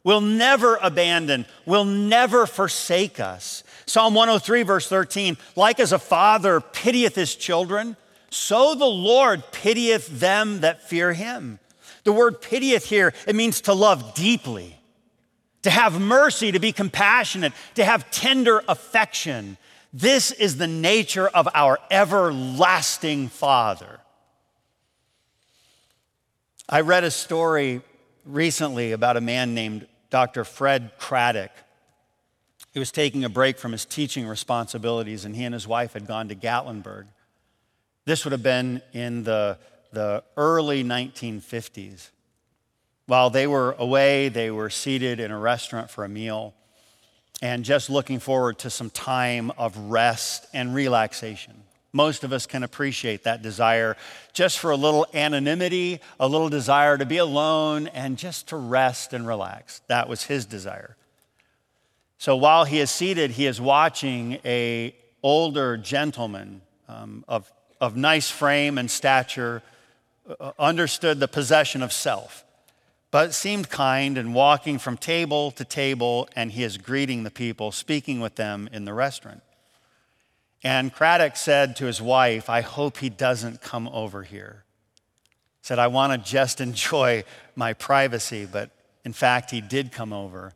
will 0.04 0.22
never 0.22 0.78
abandon, 0.82 1.46
will 1.66 1.86
never 1.86 2.48
forsake 2.48 3.20
us. 3.20 3.64
Psalm 3.86 4.14
103, 4.14 4.64
verse 4.64 4.88
13 4.88 5.38
like 5.56 5.80
as 5.80 5.92
a 5.92 6.00
father 6.00 6.62
pitieth 6.62 7.16
his 7.16 7.36
children, 7.36 7.98
so 8.30 8.74
the 8.74 8.86
Lord 8.86 9.44
pitieth 9.52 10.08
them 10.08 10.62
that 10.62 10.88
fear 10.88 11.14
him. 11.14 11.60
The 12.04 12.14
word 12.14 12.42
pitieth 12.42 12.86
here, 12.86 13.14
it 13.28 13.36
means 13.36 13.62
to 13.62 13.74
love 13.74 14.14
deeply, 14.14 14.78
to 15.64 15.70
have 15.70 16.00
mercy, 16.00 16.52
to 16.54 16.60
be 16.60 16.72
compassionate, 16.72 17.54
to 17.76 17.84
have 17.84 18.10
tender 18.12 18.64
affection. 18.68 19.58
This 19.94 20.32
is 20.32 20.58
the 20.58 20.68
nature 20.68 21.28
of 21.28 21.50
our 21.54 21.78
everlasting 21.90 23.28
Father. 23.28 24.00
I 26.70 26.82
read 26.82 27.04
a 27.04 27.12
story 27.12 27.82
recently 28.26 28.94
about 28.94 29.18
a 29.18 29.22
man 29.22 29.54
named 29.54 29.88
Dr. 30.10 30.46
Fred 30.46 30.92
Craddock. 30.98 31.52
He 32.74 32.80
was 32.80 32.92
taking 32.92 33.26
a 33.26 33.30
break 33.30 33.58
from 33.58 33.74
his 33.74 33.84
teaching 33.84 34.26
responsibilities, 34.26 35.26
and 35.26 35.36
he 35.36 35.44
and 35.44 35.54
his 35.54 35.68
wife 35.68 35.92
had 35.92 36.08
gone 36.08 36.30
to 36.30 36.36
Gatlinburg. 36.36 37.08
This 38.06 38.24
would 38.24 38.32
have 38.32 38.44
been 38.44 38.82
in 38.94 39.24
the, 39.24 39.58
the 39.92 40.24
early 40.38 40.86
1950s. 40.86 42.12
While 43.08 43.30
they 43.30 43.46
were 43.46 43.76
away, 43.78 44.30
they 44.30 44.52
were 44.52 44.70
seated 44.70 45.20
in 45.20 45.32
a 45.32 45.38
restaurant 45.38 45.90
for 45.90 46.06
a 46.06 46.10
meal 46.10 46.54
and 47.42 47.66
just 47.66 47.90
looking 47.90 48.20
forward 48.20 48.60
to 48.60 48.70
some 48.70 48.90
time 48.90 49.52
of 49.58 49.76
rest 49.78 50.46
and 50.54 50.76
relaxation. 50.76 51.54
Most 51.94 52.24
of 52.24 52.32
us 52.32 52.46
can 52.46 52.64
appreciate 52.64 53.24
that 53.24 53.42
desire 53.42 53.98
just 54.32 54.60
for 54.60 54.72
a 54.72 54.78
little 54.78 55.06
anonymity, 55.14 56.00
a 56.20 56.28
little 56.28 56.48
desire 56.48 56.98
to 56.98 57.06
be 57.06 57.18
alone 57.18 57.88
and 57.88 58.18
just 58.18 58.50
to 58.50 58.56
rest 58.56 59.12
and 59.12 59.28
relax. 59.28 59.82
That 59.88 60.08
was 60.08 60.24
his 60.24 60.46
desire. 60.46 60.96
So 62.18 62.36
while 62.36 62.66
he 62.66 62.80
is 62.80 62.92
seated, 62.92 63.32
he 63.32 63.48
is 63.48 63.60
watching 63.60 64.40
a 64.46 64.96
older 65.24 65.76
gentleman 65.76 66.62
um, 66.88 67.26
of, 67.28 67.52
of 67.82 67.98
nice 67.98 68.30
frame 68.30 68.78
and 68.78 68.90
stature, 68.90 69.62
uh, 70.40 70.52
understood 70.60 71.20
the 71.20 71.28
possession 71.28 71.82
of 71.82 71.92
self 71.92 72.46
but 73.12 73.34
seemed 73.34 73.70
kind 73.70 74.18
and 74.18 74.34
walking 74.34 74.80
from 74.80 74.98
table 74.98 75.52
to 75.52 75.66
table, 75.66 76.28
and 76.36 76.54
he 76.54 76.64
is 76.64 76.78
greeting 76.78 77.24
the 77.24 77.32
people, 77.32 77.72
speaking 77.74 78.22
with 78.22 78.36
them 78.36 78.70
in 78.72 78.86
the 78.86 78.94
restaurant. 78.94 79.44
And 80.64 80.94
Craddock 80.94 81.36
said 81.36 81.76
to 81.78 81.86
his 81.86 82.02
wife, 82.02 82.50
I 82.50 82.62
hope 82.62 82.98
he 82.98 83.10
doesn't 83.10 83.62
come 83.62 83.90
over 83.90 84.24
here. 84.24 84.64
He 85.60 85.68
said, 85.68 85.78
I 85.78 85.88
want 85.88 86.14
to 86.14 86.30
just 86.30 86.62
enjoy 86.62 87.26
my 87.56 87.74
privacy, 87.74 88.48
but 88.50 88.72
in 89.04 89.12
fact, 89.12 89.52
he 89.52 89.60
did 89.60 89.92
come 89.92 90.14
over. 90.14 90.54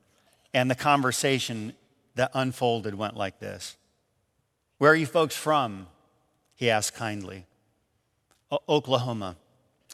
And 0.53 0.71
the 0.71 0.75
conversation 0.75 1.73
that 2.15 2.31
unfolded 2.33 2.95
went 2.95 3.17
like 3.17 3.39
this 3.39 3.75
Where 4.77 4.91
are 4.91 4.95
you 4.95 5.05
folks 5.05 5.35
from? 5.35 5.87
He 6.55 6.69
asked 6.69 6.95
kindly. 6.95 7.45
Oklahoma. 8.69 9.35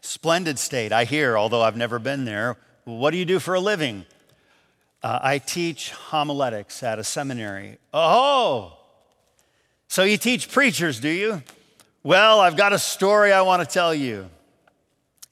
Splendid 0.01 0.59
state, 0.59 0.91
I 0.91 1.05
hear, 1.05 1.37
although 1.37 1.61
I've 1.61 1.77
never 1.77 1.99
been 1.99 2.25
there. 2.25 2.57
What 2.83 3.11
do 3.11 3.17
you 3.17 3.25
do 3.25 3.39
for 3.39 3.53
a 3.53 3.59
living? 3.59 4.05
Uh, 5.03 5.19
I 5.21 5.37
teach 5.37 5.91
homiletics 5.91 6.83
at 6.83 6.99
a 6.99 7.03
seminary. 7.03 7.77
Oh, 7.93 8.77
so 9.87 10.03
you 10.03 10.17
teach 10.17 10.49
preachers, 10.49 10.99
do 10.99 11.09
you? 11.09 11.43
Well, 12.01 12.39
I've 12.39 12.55
got 12.55 12.71
a 12.71 12.79
story 12.79 13.33
I 13.33 13.41
want 13.41 13.61
to 13.61 13.71
tell 13.71 13.93
you. 13.93 14.29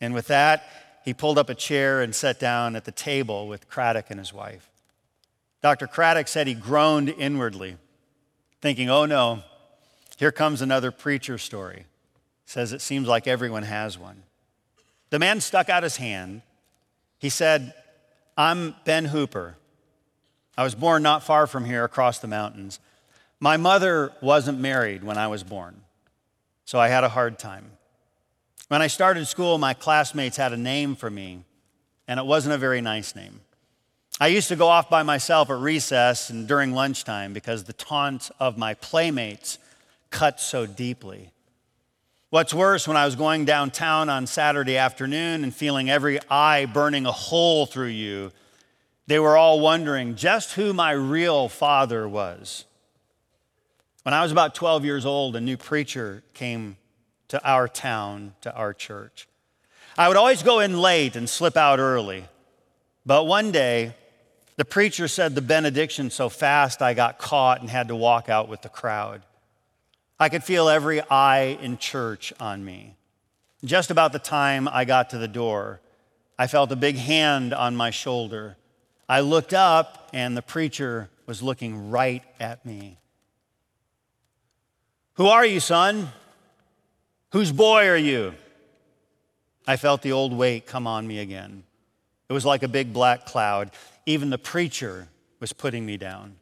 And 0.02 0.14
with 0.14 0.28
that, 0.28 0.64
he 1.06 1.14
pulled 1.14 1.38
up 1.38 1.50
a 1.50 1.56
chair 1.56 2.02
and 2.02 2.14
sat 2.14 2.40
down 2.40 2.76
at 2.76 2.86
the 2.86 2.92
table 2.92 3.48
with 3.48 3.70
Craddock 3.70 4.08
and 4.10 4.20
his 4.20 4.34
wife. 4.34 4.70
Dr. 5.62 5.88
Craddock 5.88 6.28
said 6.28 6.46
he 6.46 6.54
groaned 6.54 7.10
inwardly, 7.10 7.78
thinking, 8.62 8.90
oh 8.90 9.06
no, 9.06 9.44
here 10.18 10.32
comes 10.32 10.62
another 10.62 10.92
preacher 10.92 11.38
story. 11.38 11.86
Says 12.46 12.74
it 12.74 12.82
seems 12.82 13.08
like 13.08 13.28
everyone 13.28 13.64
has 13.64 13.98
one. 13.98 14.24
The 15.10 15.20
man 15.20 15.42
stuck 15.42 15.70
out 15.70 15.84
his 15.84 15.98
hand. 15.98 16.42
He 17.18 17.30
said, 17.30 17.74
I'm 18.38 18.76
Ben 18.86 19.06
Hooper. 19.06 19.56
I 20.58 20.64
was 20.64 20.76
born 20.76 21.04
not 21.04 21.24
far 21.24 21.48
from 21.48 21.66
here 21.66 21.84
across 21.84 22.20
the 22.20 22.28
mountains. 22.28 22.80
My 23.40 23.58
mother 23.58 24.12
wasn't 24.22 24.60
married 24.60 25.04
when 25.04 25.18
I 25.18 25.28
was 25.28 25.44
born, 25.44 25.82
so 26.66 26.80
I 26.80 26.90
had 26.90 27.04
a 27.04 27.10
hard 27.10 27.40
time. 27.40 27.72
When 28.68 28.82
I 28.82 28.88
started 28.88 29.26
school, 29.26 29.58
my 29.58 29.74
classmates 29.74 30.38
had 30.38 30.54
a 30.54 30.58
name 30.58 30.96
for 30.96 31.10
me, 31.10 31.44
and 32.08 32.20
it 32.20 32.26
wasn't 32.26 32.56
a 32.56 32.58
very 32.58 32.82
nice 32.82 33.16
name. 33.16 33.40
I 34.20 34.28
used 34.28 34.50
to 34.50 34.58
go 34.58 34.68
off 34.68 34.90
by 34.90 35.02
myself 35.02 35.50
at 35.50 35.58
recess 35.58 36.30
and 36.30 36.48
during 36.48 36.74
lunchtime 36.74 37.32
because 37.32 37.64
the 37.64 37.74
taunts 37.74 38.30
of 38.40 38.58
my 38.58 38.74
playmates 38.74 39.58
cut 40.10 40.42
so 40.42 40.66
deeply. 40.66 41.32
What's 42.32 42.54
worse, 42.54 42.88
when 42.88 42.96
I 42.96 43.06
was 43.06 43.16
going 43.16 43.46
downtown 43.46 44.08
on 44.08 44.28
Saturday 44.28 44.78
afternoon 44.78 45.44
and 45.44 45.52
feeling 45.52 45.90
every 45.90 46.20
eye 46.30 46.68
burning 46.68 47.08
a 47.08 47.12
hole 47.12 47.66
through 47.66 47.88
you, 47.88 48.32
they 49.08 49.18
were 49.18 49.36
all 49.36 49.60
wondering 49.60 50.14
just 50.14 50.54
who 50.54 50.72
my 50.72 50.92
real 50.92 51.50
father 51.50 52.08
was. 52.08 52.66
When 54.04 54.14
I 54.14 54.22
was 54.22 54.32
about 54.32 54.54
12 54.54 54.86
years 54.86 55.08
old, 55.08 55.36
a 55.36 55.42
new 55.42 55.58
preacher 55.58 56.22
came 56.36 56.78
to 57.30 57.44
our 57.44 57.68
town, 57.68 58.36
to 58.42 58.54
our 58.56 58.76
church. 58.76 59.28
I 59.98 60.08
would 60.08 60.18
always 60.18 60.44
go 60.44 60.60
in 60.60 60.80
late 60.80 61.16
and 61.16 61.28
slip 61.28 61.58
out 61.58 61.80
early. 61.80 62.26
But 63.08 63.24
one 63.24 63.52
day, 63.52 63.96
the 64.56 64.66
preacher 64.66 65.08
said 65.08 65.34
the 65.34 65.42
benediction 65.42 66.12
so 66.12 66.30
fast 66.30 66.80
I 66.80 66.94
got 66.94 67.18
caught 67.18 67.62
and 67.62 67.72
had 67.72 67.88
to 67.88 67.96
walk 67.96 68.30
out 68.30 68.48
with 68.48 68.62
the 68.62 68.70
crowd. 68.70 69.24
I 70.20 70.30
could 70.30 70.44
feel 70.44 70.70
every 70.70 71.02
eye 71.10 71.58
in 71.62 71.78
church 71.78 72.34
on 72.40 72.66
me. 72.66 72.96
Just 73.64 73.92
about 73.92 74.12
the 74.12 74.20
time 74.20 74.68
I 74.68 74.86
got 74.86 75.12
to 75.12 75.18
the 75.18 75.28
door, 75.28 75.82
I 76.38 76.48
felt 76.48 76.72
a 76.72 76.76
big 76.76 76.96
hand 76.98 77.54
on 77.54 77.76
my 77.76 77.90
shoulder 77.90 78.58
I 79.10 79.22
looked 79.22 79.56
up, 79.56 80.08
and 80.14 80.38
the 80.38 80.44
preacher 80.44 81.10
was 81.26 81.42
looking 81.42 81.90
right 81.90 82.24
at 82.40 82.64
me. 82.64 83.00
Who 85.16 85.26
are 85.26 85.44
you, 85.44 85.60
son? 85.60 86.10
Whose 87.32 87.52
boy 87.52 87.88
are 87.88 87.98
you? 87.98 88.36
I 89.66 89.78
felt 89.78 90.04
the 90.04 90.12
old 90.12 90.32
weight 90.32 90.68
come 90.68 90.86
on 90.86 91.08
me 91.08 91.20
again. 91.20 91.64
It 92.30 92.34
was 92.34 92.46
like 92.46 92.62
a 92.62 92.68
big 92.68 92.94
black 92.94 93.26
cloud. 93.26 93.72
Even 94.06 94.30
the 94.30 94.38
preacher 94.38 95.08
was 95.40 95.54
putting 95.54 95.88
me 95.88 95.98
down. 95.98 96.36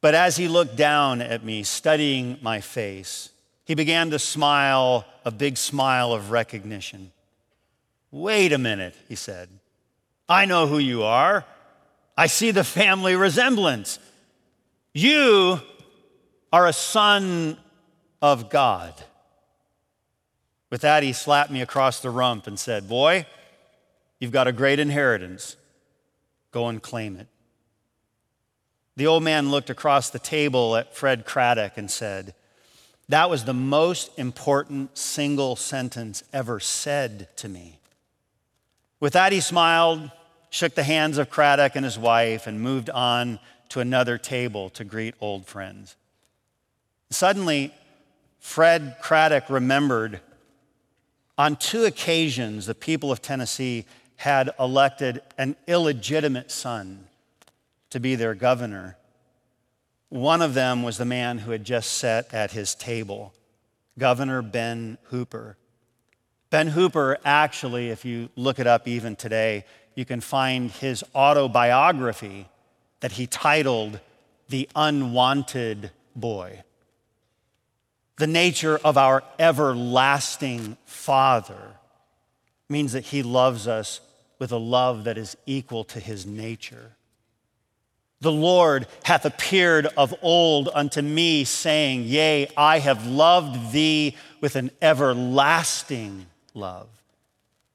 But 0.00 0.14
as 0.14 0.36
he 0.36 0.48
looked 0.48 0.76
down 0.76 1.20
at 1.20 1.44
me, 1.44 1.62
studying 1.62 2.38
my 2.40 2.60
face, 2.60 3.30
he 3.64 3.74
began 3.74 4.10
to 4.10 4.18
smile 4.18 5.04
a 5.24 5.30
big 5.30 5.56
smile 5.56 6.12
of 6.12 6.30
recognition. 6.30 7.12
Wait 8.10 8.52
a 8.52 8.58
minute, 8.58 8.94
he 9.08 9.14
said. 9.14 9.48
I 10.28 10.44
know 10.44 10.66
who 10.66 10.78
you 10.78 11.02
are. 11.02 11.44
I 12.16 12.26
see 12.26 12.50
the 12.50 12.64
family 12.64 13.16
resemblance. 13.16 13.98
You 14.94 15.60
are 16.52 16.66
a 16.66 16.72
son 16.72 17.58
of 18.22 18.50
God. 18.50 18.94
With 20.70 20.82
that, 20.82 21.02
he 21.02 21.12
slapped 21.12 21.50
me 21.50 21.62
across 21.62 22.00
the 22.00 22.10
rump 22.10 22.46
and 22.46 22.58
said, 22.58 22.88
Boy, 22.88 23.26
you've 24.18 24.32
got 24.32 24.48
a 24.48 24.52
great 24.52 24.78
inheritance. 24.78 25.56
Go 26.50 26.68
and 26.68 26.82
claim 26.82 27.16
it. 27.16 27.26
The 28.98 29.06
old 29.06 29.22
man 29.22 29.52
looked 29.52 29.70
across 29.70 30.10
the 30.10 30.18
table 30.18 30.74
at 30.74 30.92
Fred 30.92 31.24
Craddock 31.24 31.74
and 31.76 31.88
said, 31.88 32.34
That 33.08 33.30
was 33.30 33.44
the 33.44 33.54
most 33.54 34.10
important 34.18 34.98
single 34.98 35.54
sentence 35.54 36.24
ever 36.32 36.58
said 36.58 37.28
to 37.36 37.48
me. 37.48 37.78
With 38.98 39.12
that, 39.12 39.30
he 39.30 39.38
smiled 39.38 40.10
shook 40.50 40.74
the 40.74 40.82
hands 40.82 41.16
of 41.16 41.30
Craddock 41.30 41.76
and 41.76 41.84
his 41.84 41.96
wife, 41.96 42.48
and 42.48 42.60
moved 42.60 42.90
on 42.90 43.38
to 43.68 43.78
another 43.78 44.18
table 44.18 44.68
to 44.70 44.82
greet 44.82 45.14
old 45.20 45.46
friends. 45.46 45.94
Suddenly, 47.10 47.72
Fred 48.40 48.96
Craddock 49.00 49.48
remembered 49.48 50.18
on 51.36 51.54
two 51.54 51.84
occasions 51.84 52.66
the 52.66 52.74
people 52.74 53.12
of 53.12 53.22
Tennessee 53.22 53.86
had 54.16 54.50
elected 54.58 55.22
an 55.38 55.54
illegitimate 55.68 56.50
son 56.50 57.07
to 57.90 58.00
be 58.00 58.14
their 58.14 58.34
governor. 58.34 58.96
One 60.08 60.42
of 60.42 60.54
them 60.54 60.82
was 60.82 60.98
the 60.98 61.04
man 61.04 61.38
who 61.38 61.50
had 61.50 61.64
just 61.64 61.92
sat 61.94 62.32
at 62.32 62.52
his 62.52 62.74
table, 62.74 63.34
Governor 63.98 64.42
Ben 64.42 64.98
Hooper. 65.04 65.56
Ben 66.50 66.68
Hooper, 66.68 67.18
actually, 67.24 67.90
if 67.90 68.04
you 68.04 68.30
look 68.36 68.58
it 68.58 68.66
up 68.66 68.88
even 68.88 69.16
today, 69.16 69.64
you 69.94 70.04
can 70.04 70.20
find 70.20 70.70
his 70.70 71.04
autobiography 71.14 72.48
that 73.00 73.12
he 73.12 73.26
titled 73.26 74.00
The 74.48 74.68
Unwanted 74.74 75.90
Boy. 76.16 76.62
The 78.16 78.26
nature 78.26 78.80
of 78.82 78.96
our 78.96 79.22
everlasting 79.38 80.76
Father 80.86 81.76
means 82.68 82.92
that 82.92 83.06
he 83.06 83.22
loves 83.22 83.68
us 83.68 84.00
with 84.38 84.52
a 84.52 84.56
love 84.56 85.04
that 85.04 85.18
is 85.18 85.36
equal 85.46 85.84
to 85.84 86.00
his 86.00 86.26
nature. 86.26 86.96
The 88.20 88.32
Lord 88.32 88.86
hath 89.04 89.24
appeared 89.24 89.86
of 89.96 90.14
old 90.22 90.68
unto 90.74 91.00
me, 91.02 91.44
saying, 91.44 92.04
Yea, 92.04 92.48
I 92.56 92.80
have 92.80 93.06
loved 93.06 93.72
thee 93.72 94.16
with 94.40 94.56
an 94.56 94.72
everlasting 94.82 96.26
love. 96.52 96.88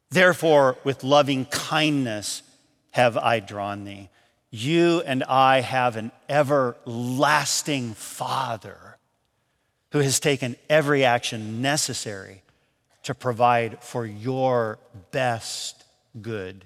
Therefore, 0.10 0.78
with 0.84 1.04
loving 1.04 1.46
kindness 1.46 2.44
have 2.92 3.18
I 3.18 3.40
drawn 3.40 3.86
thee. 3.86 4.10
You 4.52 5.02
and 5.06 5.24
I 5.24 5.62
have 5.62 5.96
an 5.96 6.12
everlasting 6.30 7.94
Father 7.94 8.98
who 9.92 10.00
has 10.00 10.20
taken 10.20 10.56
every 10.70 11.06
action 11.06 11.62
necessary 11.62 12.44
to 13.04 13.16
provide 13.16 13.82
for 13.82 14.06
your 14.06 14.78
best 15.12 15.84
good. 16.22 16.66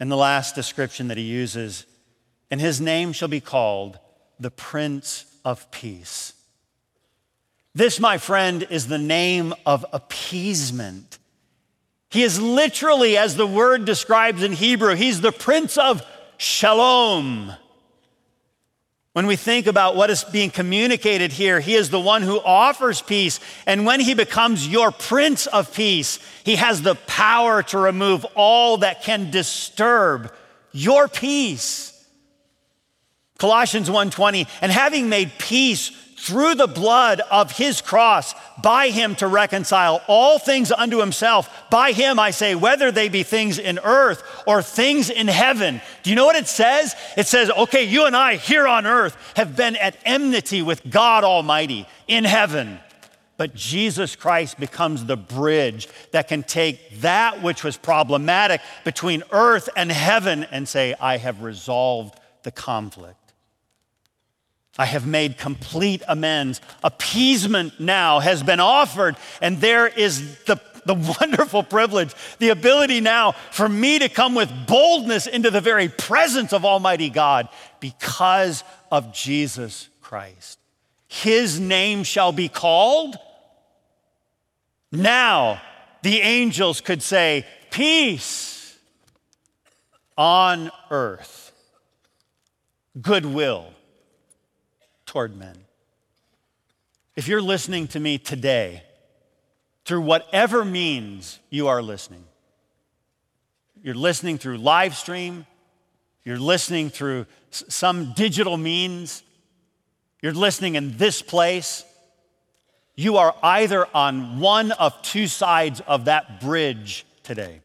And 0.00 0.10
the 0.10 0.16
last 0.16 0.54
description 0.54 1.08
that 1.08 1.18
he 1.18 1.24
uses, 1.24 1.84
and 2.50 2.60
his 2.60 2.80
name 2.80 3.12
shall 3.12 3.28
be 3.28 3.40
called 3.40 3.98
the 4.38 4.50
Prince 4.50 5.24
of 5.44 5.70
Peace. 5.70 6.32
This, 7.74 8.00
my 8.00 8.18
friend, 8.18 8.66
is 8.68 8.88
the 8.88 8.98
name 8.98 9.54
of 9.64 9.86
appeasement. 9.92 11.18
He 12.10 12.24
is 12.24 12.40
literally, 12.40 13.16
as 13.16 13.36
the 13.36 13.46
word 13.46 13.84
describes 13.84 14.42
in 14.42 14.52
Hebrew, 14.52 14.96
he's 14.96 15.20
the 15.20 15.30
Prince 15.30 15.78
of 15.78 16.02
Shalom. 16.38 17.52
When 19.12 19.26
we 19.26 19.36
think 19.36 19.66
about 19.66 19.96
what 19.96 20.10
is 20.10 20.24
being 20.24 20.50
communicated 20.50 21.32
here, 21.32 21.60
he 21.60 21.74
is 21.74 21.90
the 21.90 22.00
one 22.00 22.22
who 22.22 22.40
offers 22.40 23.02
peace. 23.02 23.38
And 23.66 23.84
when 23.84 24.00
he 24.00 24.14
becomes 24.14 24.66
your 24.66 24.90
Prince 24.92 25.46
of 25.46 25.72
Peace, 25.74 26.18
he 26.44 26.56
has 26.56 26.82
the 26.82 26.94
power 26.94 27.62
to 27.64 27.78
remove 27.78 28.24
all 28.34 28.78
that 28.78 29.02
can 29.02 29.30
disturb 29.30 30.32
your 30.72 31.08
peace. 31.08 31.89
Colossians 33.40 33.88
1:20 33.88 34.46
and 34.60 34.70
having 34.70 35.08
made 35.08 35.32
peace 35.38 35.90
through 36.16 36.54
the 36.54 36.66
blood 36.66 37.22
of 37.30 37.50
his 37.52 37.80
cross, 37.80 38.34
by 38.62 38.90
him 38.90 39.14
to 39.14 39.26
reconcile 39.26 40.02
all 40.06 40.38
things 40.38 40.70
unto 40.70 40.98
himself. 40.98 41.48
By 41.70 41.92
him, 41.92 42.18
I 42.18 42.30
say, 42.30 42.54
whether 42.54 42.92
they 42.92 43.08
be 43.08 43.22
things 43.22 43.58
in 43.58 43.78
earth 43.82 44.22
or 44.46 44.60
things 44.60 45.08
in 45.08 45.28
heaven. 45.28 45.80
Do 46.02 46.10
you 46.10 46.16
know 46.16 46.26
what 46.26 46.36
it 46.36 46.46
says? 46.46 46.94
It 47.16 47.26
says, 47.26 47.50
okay, 47.50 47.84
you 47.84 48.04
and 48.04 48.14
I 48.14 48.36
here 48.36 48.68
on 48.68 48.86
earth 48.86 49.16
have 49.34 49.56
been 49.56 49.76
at 49.76 49.96
enmity 50.04 50.60
with 50.60 50.90
God 50.90 51.24
Almighty 51.24 51.86
in 52.06 52.24
heaven. 52.24 52.78
But 53.38 53.54
Jesus 53.54 54.14
Christ 54.14 54.60
becomes 54.60 55.06
the 55.06 55.16
bridge 55.16 55.88
that 56.10 56.28
can 56.28 56.42
take 56.42 57.00
that 57.00 57.42
which 57.42 57.64
was 57.64 57.78
problematic 57.78 58.60
between 58.84 59.22
earth 59.32 59.70
and 59.74 59.90
heaven 59.90 60.44
and 60.44 60.68
say, 60.68 60.94
I 61.00 61.16
have 61.16 61.42
resolved 61.42 62.20
the 62.42 62.50
conflict. 62.50 63.19
I 64.80 64.86
have 64.86 65.06
made 65.06 65.36
complete 65.36 66.02
amends. 66.08 66.58
Appeasement 66.82 67.78
now 67.80 68.18
has 68.18 68.42
been 68.42 68.60
offered, 68.60 69.14
and 69.42 69.60
there 69.60 69.86
is 69.86 70.38
the, 70.44 70.58
the 70.86 70.94
wonderful 71.20 71.62
privilege, 71.62 72.14
the 72.38 72.48
ability 72.48 73.02
now 73.02 73.32
for 73.50 73.68
me 73.68 73.98
to 73.98 74.08
come 74.08 74.34
with 74.34 74.50
boldness 74.66 75.26
into 75.26 75.50
the 75.50 75.60
very 75.60 75.90
presence 75.90 76.54
of 76.54 76.64
Almighty 76.64 77.10
God 77.10 77.50
because 77.78 78.64
of 78.90 79.12
Jesus 79.12 79.90
Christ. 80.00 80.58
His 81.08 81.60
name 81.60 82.02
shall 82.02 82.32
be 82.32 82.48
called 82.48 83.18
now 84.90 85.60
the 86.00 86.22
angels 86.22 86.80
could 86.80 87.02
say, 87.02 87.44
Peace 87.70 88.78
on 90.16 90.70
earth, 90.90 91.52
goodwill 92.98 93.74
toward 95.10 95.36
men. 95.36 95.56
If 97.16 97.26
you're 97.26 97.42
listening 97.42 97.88
to 97.88 97.98
me 97.98 98.16
today, 98.16 98.84
through 99.84 100.02
whatever 100.02 100.64
means 100.64 101.40
you 101.50 101.66
are 101.66 101.82
listening, 101.82 102.22
you're 103.82 103.96
listening 103.96 104.38
through 104.38 104.58
live 104.58 104.94
stream, 104.94 105.46
you're 106.22 106.38
listening 106.38 106.90
through 106.90 107.26
some 107.50 108.12
digital 108.12 108.56
means, 108.56 109.24
you're 110.22 110.32
listening 110.32 110.76
in 110.76 110.96
this 110.96 111.22
place, 111.22 111.84
you 112.94 113.16
are 113.16 113.34
either 113.42 113.88
on 113.92 114.38
one 114.38 114.70
of 114.70 115.02
two 115.02 115.26
sides 115.26 115.80
of 115.88 116.04
that 116.04 116.40
bridge 116.40 117.04
today. 117.24 117.62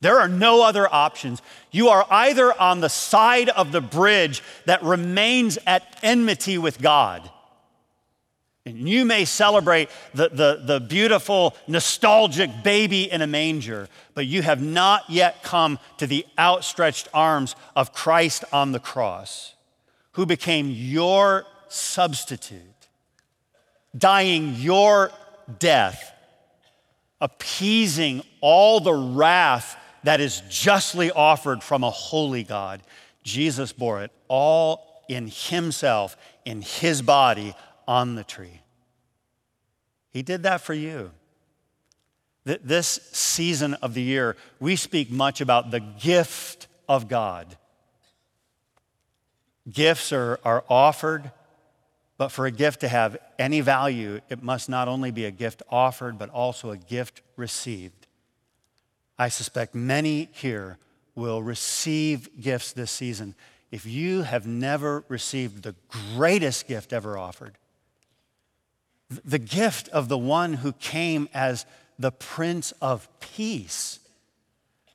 There 0.00 0.20
are 0.20 0.28
no 0.28 0.62
other 0.62 0.92
options. 0.92 1.42
You 1.70 1.88
are 1.88 2.06
either 2.08 2.58
on 2.60 2.80
the 2.80 2.88
side 2.88 3.48
of 3.48 3.72
the 3.72 3.80
bridge 3.80 4.42
that 4.66 4.82
remains 4.82 5.58
at 5.66 5.98
enmity 6.02 6.56
with 6.56 6.80
God. 6.80 7.28
And 8.64 8.88
you 8.88 9.04
may 9.04 9.24
celebrate 9.24 9.88
the, 10.14 10.28
the, 10.28 10.62
the 10.64 10.80
beautiful, 10.80 11.56
nostalgic 11.66 12.62
baby 12.62 13.10
in 13.10 13.22
a 13.22 13.26
manger, 13.26 13.88
but 14.14 14.26
you 14.26 14.42
have 14.42 14.62
not 14.62 15.08
yet 15.08 15.42
come 15.42 15.78
to 15.96 16.06
the 16.06 16.26
outstretched 16.38 17.08
arms 17.14 17.56
of 17.74 17.92
Christ 17.92 18.44
on 18.52 18.72
the 18.72 18.80
cross, 18.80 19.54
who 20.12 20.26
became 20.26 20.70
your 20.70 21.44
substitute 21.68 22.78
dying 23.96 24.54
your 24.54 25.10
death, 25.58 26.12
appeasing 27.20 28.22
all 28.40 28.80
the 28.80 28.94
wrath 28.94 29.76
that 30.04 30.20
is 30.20 30.42
justly 30.48 31.10
offered 31.10 31.62
from 31.62 31.84
a 31.84 31.90
holy 31.90 32.44
God. 32.44 32.82
Jesus 33.22 33.72
bore 33.72 34.02
it 34.02 34.10
all 34.28 35.04
in 35.08 35.30
Himself, 35.32 36.16
in 36.44 36.62
His 36.62 37.02
body 37.02 37.54
on 37.86 38.14
the 38.14 38.24
tree. 38.24 38.60
He 40.10 40.22
did 40.22 40.42
that 40.44 40.60
for 40.60 40.74
you. 40.74 41.10
This 42.44 43.00
season 43.12 43.74
of 43.74 43.92
the 43.92 44.02
year, 44.02 44.36
we 44.58 44.76
speak 44.76 45.10
much 45.10 45.40
about 45.40 45.70
the 45.70 45.80
gift 45.80 46.66
of 46.88 47.08
God. 47.08 47.58
Gifts 49.70 50.12
are, 50.12 50.40
are 50.44 50.64
offered 50.70 51.30
but 52.18 52.32
for 52.32 52.46
a 52.46 52.50
gift 52.50 52.80
to 52.80 52.88
have 52.88 53.16
any 53.38 53.60
value, 53.60 54.20
it 54.28 54.42
must 54.42 54.68
not 54.68 54.88
only 54.88 55.12
be 55.12 55.24
a 55.24 55.30
gift 55.30 55.62
offered, 55.70 56.18
but 56.18 56.28
also 56.30 56.72
a 56.72 56.76
gift 56.76 57.22
received. 57.36 57.97
I 59.18 59.28
suspect 59.28 59.74
many 59.74 60.28
here 60.32 60.78
will 61.14 61.42
receive 61.42 62.40
gifts 62.40 62.72
this 62.72 62.90
season. 62.90 63.34
If 63.70 63.84
you 63.84 64.22
have 64.22 64.46
never 64.46 65.04
received 65.08 65.62
the 65.62 65.74
greatest 65.88 66.68
gift 66.68 66.92
ever 66.92 67.18
offered, 67.18 67.58
the 69.24 69.38
gift 69.38 69.88
of 69.88 70.08
the 70.08 70.18
one 70.18 70.54
who 70.54 70.72
came 70.72 71.28
as 71.34 71.66
the 71.98 72.12
Prince 72.12 72.72
of 72.80 73.08
Peace, 73.20 73.98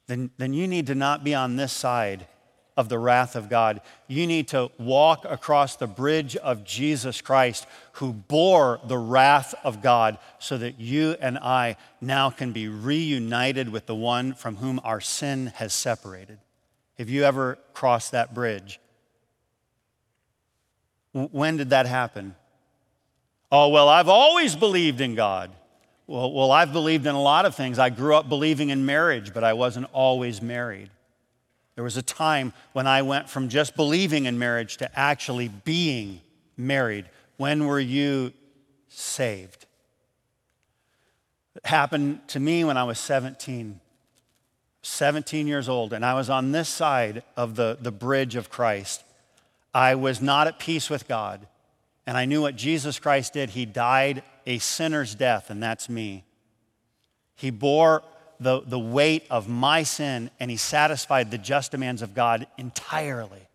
then, 0.07 0.31
then 0.37 0.53
you 0.53 0.67
need 0.67 0.87
to 0.87 0.95
not 0.95 1.23
be 1.23 1.35
on 1.35 1.55
this 1.55 1.73
side 1.73 2.27
of 2.75 2.89
the 2.89 2.99
wrath 2.99 3.35
of 3.35 3.49
God. 3.49 3.81
You 4.07 4.25
need 4.25 4.47
to 4.49 4.71
walk 4.79 5.25
across 5.25 5.75
the 5.75 5.87
bridge 5.87 6.35
of 6.35 6.63
Jesus 6.63 7.21
Christ, 7.21 7.67
who 7.93 8.13
bore 8.13 8.79
the 8.87 8.97
wrath 8.97 9.53
of 9.63 9.81
God, 9.81 10.17
so 10.39 10.57
that 10.57 10.79
you 10.79 11.15
and 11.19 11.37
I 11.37 11.77
now 12.01 12.29
can 12.29 12.51
be 12.51 12.67
reunited 12.67 13.69
with 13.69 13.85
the 13.85 13.95
one 13.95 14.33
from 14.33 14.57
whom 14.57 14.79
our 14.83 15.01
sin 15.01 15.47
has 15.55 15.73
separated. 15.73 16.39
Have 16.97 17.09
you 17.09 17.23
ever 17.23 17.57
crossed 17.73 18.11
that 18.11 18.33
bridge? 18.33 18.79
When 21.11 21.57
did 21.57 21.69
that 21.69 21.85
happen? 21.85 22.35
Oh, 23.51 23.69
well, 23.69 23.87
I've 23.87 24.09
always 24.09 24.55
believed 24.55 24.99
in 24.99 25.13
God. 25.13 25.51
Well, 26.07 26.33
well, 26.33 26.51
I've 26.51 26.73
believed 26.73 27.05
in 27.05 27.15
a 27.15 27.21
lot 27.21 27.45
of 27.45 27.55
things. 27.55 27.77
I 27.77 27.89
grew 27.89 28.15
up 28.15 28.27
believing 28.27 28.69
in 28.69 28.85
marriage, 28.85 29.33
but 29.33 29.43
I 29.43 29.53
wasn't 29.53 29.87
always 29.93 30.41
married. 30.41 30.89
There 31.75 31.83
was 31.83 31.97
a 31.97 32.03
time 32.03 32.53
when 32.73 32.87
I 32.87 33.01
went 33.01 33.29
from 33.29 33.49
just 33.49 33.75
believing 33.75 34.25
in 34.25 34.37
marriage 34.37 34.77
to 34.77 34.99
actually 34.99 35.47
being 35.47 36.21
married. 36.55 37.05
When 37.37 37.65
were 37.65 37.79
you 37.79 38.33
saved? 38.89 39.65
It 41.55 41.65
happened 41.65 42.27
to 42.29 42.39
me 42.39 42.63
when 42.63 42.77
I 42.77 42.83
was 42.83 42.99
17. 42.99 43.79
17 44.83 45.47
years 45.47 45.69
old, 45.69 45.93
and 45.93 46.05
I 46.05 46.13
was 46.13 46.29
on 46.29 46.51
this 46.51 46.67
side 46.67 47.23
of 47.37 47.55
the, 47.55 47.77
the 47.81 47.91
bridge 47.91 48.35
of 48.35 48.49
Christ. 48.49 49.03
I 49.73 49.95
was 49.95 50.21
not 50.21 50.47
at 50.47 50.59
peace 50.59 50.89
with 50.89 51.07
God, 51.07 51.47
and 52.05 52.17
I 52.17 52.25
knew 52.25 52.41
what 52.41 52.57
Jesus 52.57 52.99
Christ 52.99 53.33
did. 53.33 53.51
He 53.51 53.65
died 53.65 54.23
a 54.45 54.59
sinner's 54.59 55.15
death, 55.15 55.49
and 55.49 55.63
that's 55.63 55.87
me. 55.87 56.25
He 57.35 57.49
bore 57.49 58.03
the, 58.39 58.61
the 58.61 58.79
weight 58.79 59.25
of 59.29 59.47
my 59.47 59.83
sin 59.83 60.29
and 60.39 60.51
he 60.51 60.57
satisfied 60.57 61.31
the 61.31 61.37
just 61.37 61.71
demands 61.71 62.01
of 62.01 62.13
God 62.13 62.47
entirely. 62.57 63.47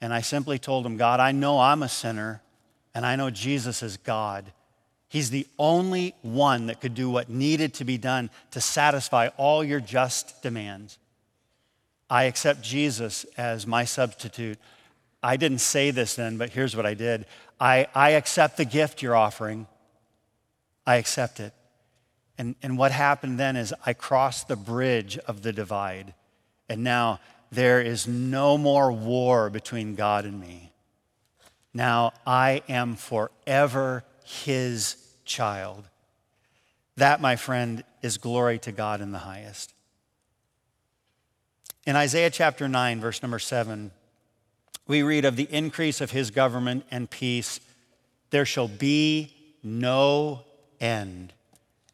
And 0.00 0.12
I 0.12 0.20
simply 0.20 0.58
told 0.58 0.84
him, 0.84 0.96
God, 0.96 1.20
I 1.20 1.32
know 1.32 1.60
I'm 1.60 1.82
a 1.82 1.88
sinner 1.88 2.42
and 2.94 3.06
I 3.06 3.16
know 3.16 3.30
Jesus 3.30 3.82
is 3.82 3.96
God. 3.96 4.52
He's 5.08 5.30
the 5.30 5.46
only 5.58 6.14
one 6.22 6.66
that 6.66 6.80
could 6.80 6.94
do 6.94 7.10
what 7.10 7.28
needed 7.28 7.74
to 7.74 7.84
be 7.84 7.98
done 7.98 8.30
to 8.52 8.60
satisfy 8.60 9.28
all 9.36 9.62
your 9.62 9.80
just 9.80 10.42
demands. 10.42 10.98
I 12.08 12.24
accept 12.24 12.62
Jesus 12.62 13.24
as 13.36 13.66
my 13.66 13.84
substitute. 13.84 14.58
I 15.22 15.36
didn't 15.36 15.60
say 15.60 15.90
this 15.90 16.16
then, 16.16 16.36
but 16.36 16.50
here's 16.50 16.74
what 16.74 16.86
I 16.86 16.94
did 16.94 17.26
I, 17.60 17.86
I 17.94 18.10
accept 18.10 18.56
the 18.56 18.64
gift 18.64 19.02
you're 19.02 19.14
offering, 19.14 19.66
I 20.86 20.96
accept 20.96 21.40
it. 21.40 21.52
And, 22.38 22.54
and 22.62 22.78
what 22.78 22.92
happened 22.92 23.38
then 23.38 23.56
is 23.56 23.74
I 23.84 23.92
crossed 23.92 24.48
the 24.48 24.56
bridge 24.56 25.18
of 25.18 25.42
the 25.42 25.52
divide. 25.52 26.14
And 26.68 26.82
now 26.82 27.20
there 27.50 27.80
is 27.80 28.08
no 28.08 28.56
more 28.56 28.90
war 28.90 29.50
between 29.50 29.94
God 29.94 30.24
and 30.24 30.40
me. 30.40 30.72
Now 31.74 32.12
I 32.26 32.62
am 32.68 32.96
forever 32.96 34.04
his 34.24 34.96
child. 35.24 35.84
That, 36.96 37.20
my 37.20 37.36
friend, 37.36 37.84
is 38.02 38.18
glory 38.18 38.58
to 38.60 38.72
God 38.72 39.00
in 39.00 39.12
the 39.12 39.18
highest. 39.18 39.72
In 41.86 41.96
Isaiah 41.96 42.30
chapter 42.30 42.68
9, 42.68 43.00
verse 43.00 43.22
number 43.22 43.38
7, 43.38 43.90
we 44.86 45.02
read 45.02 45.24
of 45.24 45.36
the 45.36 45.48
increase 45.50 46.00
of 46.00 46.10
his 46.10 46.30
government 46.30 46.84
and 46.90 47.10
peace. 47.10 47.60
There 48.30 48.44
shall 48.44 48.68
be 48.68 49.34
no 49.62 50.42
end. 50.80 51.32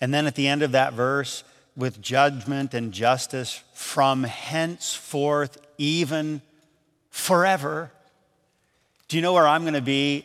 And 0.01 0.14
then 0.14 0.26
at 0.26 0.34
the 0.34 0.46
end 0.46 0.62
of 0.62 0.72
that 0.72 0.92
verse, 0.92 1.44
with 1.78 2.03
judgment 2.03 2.74
and 2.74 2.92
justice 2.92 3.62
from 3.72 4.24
henceforth, 4.24 5.59
even 5.78 6.42
forever. 7.09 7.92
Do 9.07 9.16
you 9.16 9.22
know 9.22 9.32
where 9.32 9.46
I'm 9.46 9.62
going 9.62 9.74
to 9.74 9.80
be 9.80 10.24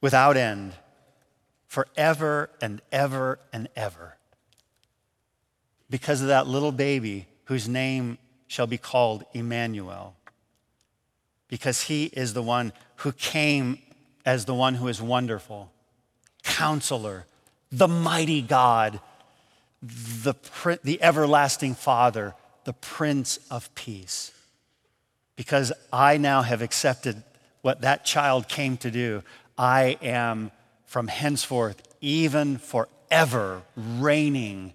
without 0.00 0.38
end? 0.38 0.72
Forever 1.68 2.48
and 2.62 2.80
ever 2.90 3.38
and 3.52 3.68
ever. 3.76 4.16
Because 5.90 6.22
of 6.22 6.28
that 6.28 6.46
little 6.46 6.72
baby 6.72 7.26
whose 7.44 7.68
name 7.68 8.16
shall 8.46 8.66
be 8.66 8.78
called 8.78 9.24
Emmanuel. 9.34 10.16
Because 11.48 11.82
he 11.82 12.06
is 12.06 12.32
the 12.32 12.42
one 12.42 12.72
who 12.96 13.12
came 13.12 13.78
as 14.24 14.46
the 14.46 14.54
one 14.54 14.74
who 14.74 14.88
is 14.88 15.02
wonderful, 15.02 15.70
counselor 16.42 17.26
the 17.70 17.88
mighty 17.88 18.42
God, 18.42 19.00
the, 19.82 20.34
the 20.82 21.02
everlasting 21.02 21.74
Father, 21.74 22.34
the 22.64 22.72
Prince 22.72 23.38
of 23.50 23.74
Peace. 23.74 24.32
Because 25.36 25.72
I 25.92 26.16
now 26.16 26.42
have 26.42 26.62
accepted 26.62 27.22
what 27.62 27.82
that 27.82 28.04
child 28.04 28.48
came 28.48 28.76
to 28.78 28.90
do, 28.90 29.22
I 29.58 29.98
am 30.02 30.50
from 30.86 31.08
henceforth, 31.08 31.82
even 32.00 32.58
forever, 32.58 33.62
reigning 33.76 34.72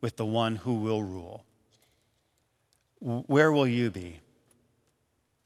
with 0.00 0.16
the 0.16 0.26
one 0.26 0.56
who 0.56 0.74
will 0.74 1.02
rule. 1.02 1.44
Where 3.00 3.50
will 3.50 3.66
you 3.66 3.90
be? 3.90 4.20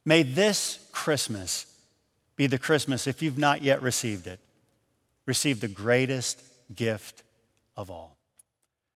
May 0.05 0.23
this 0.23 0.79
Christmas 0.93 1.67
be 2.37 2.47
the 2.47 2.59
Christmas, 2.59 3.07
if 3.07 3.21
you've 3.21 3.39
not 3.39 3.63
yet 3.63 3.83
received 3.83 4.27
it, 4.27 4.39
receive 5.27 5.61
the 5.61 5.69
greatest 5.69 6.43
gift 6.75 7.23
of 7.77 7.91
all. 7.91 8.18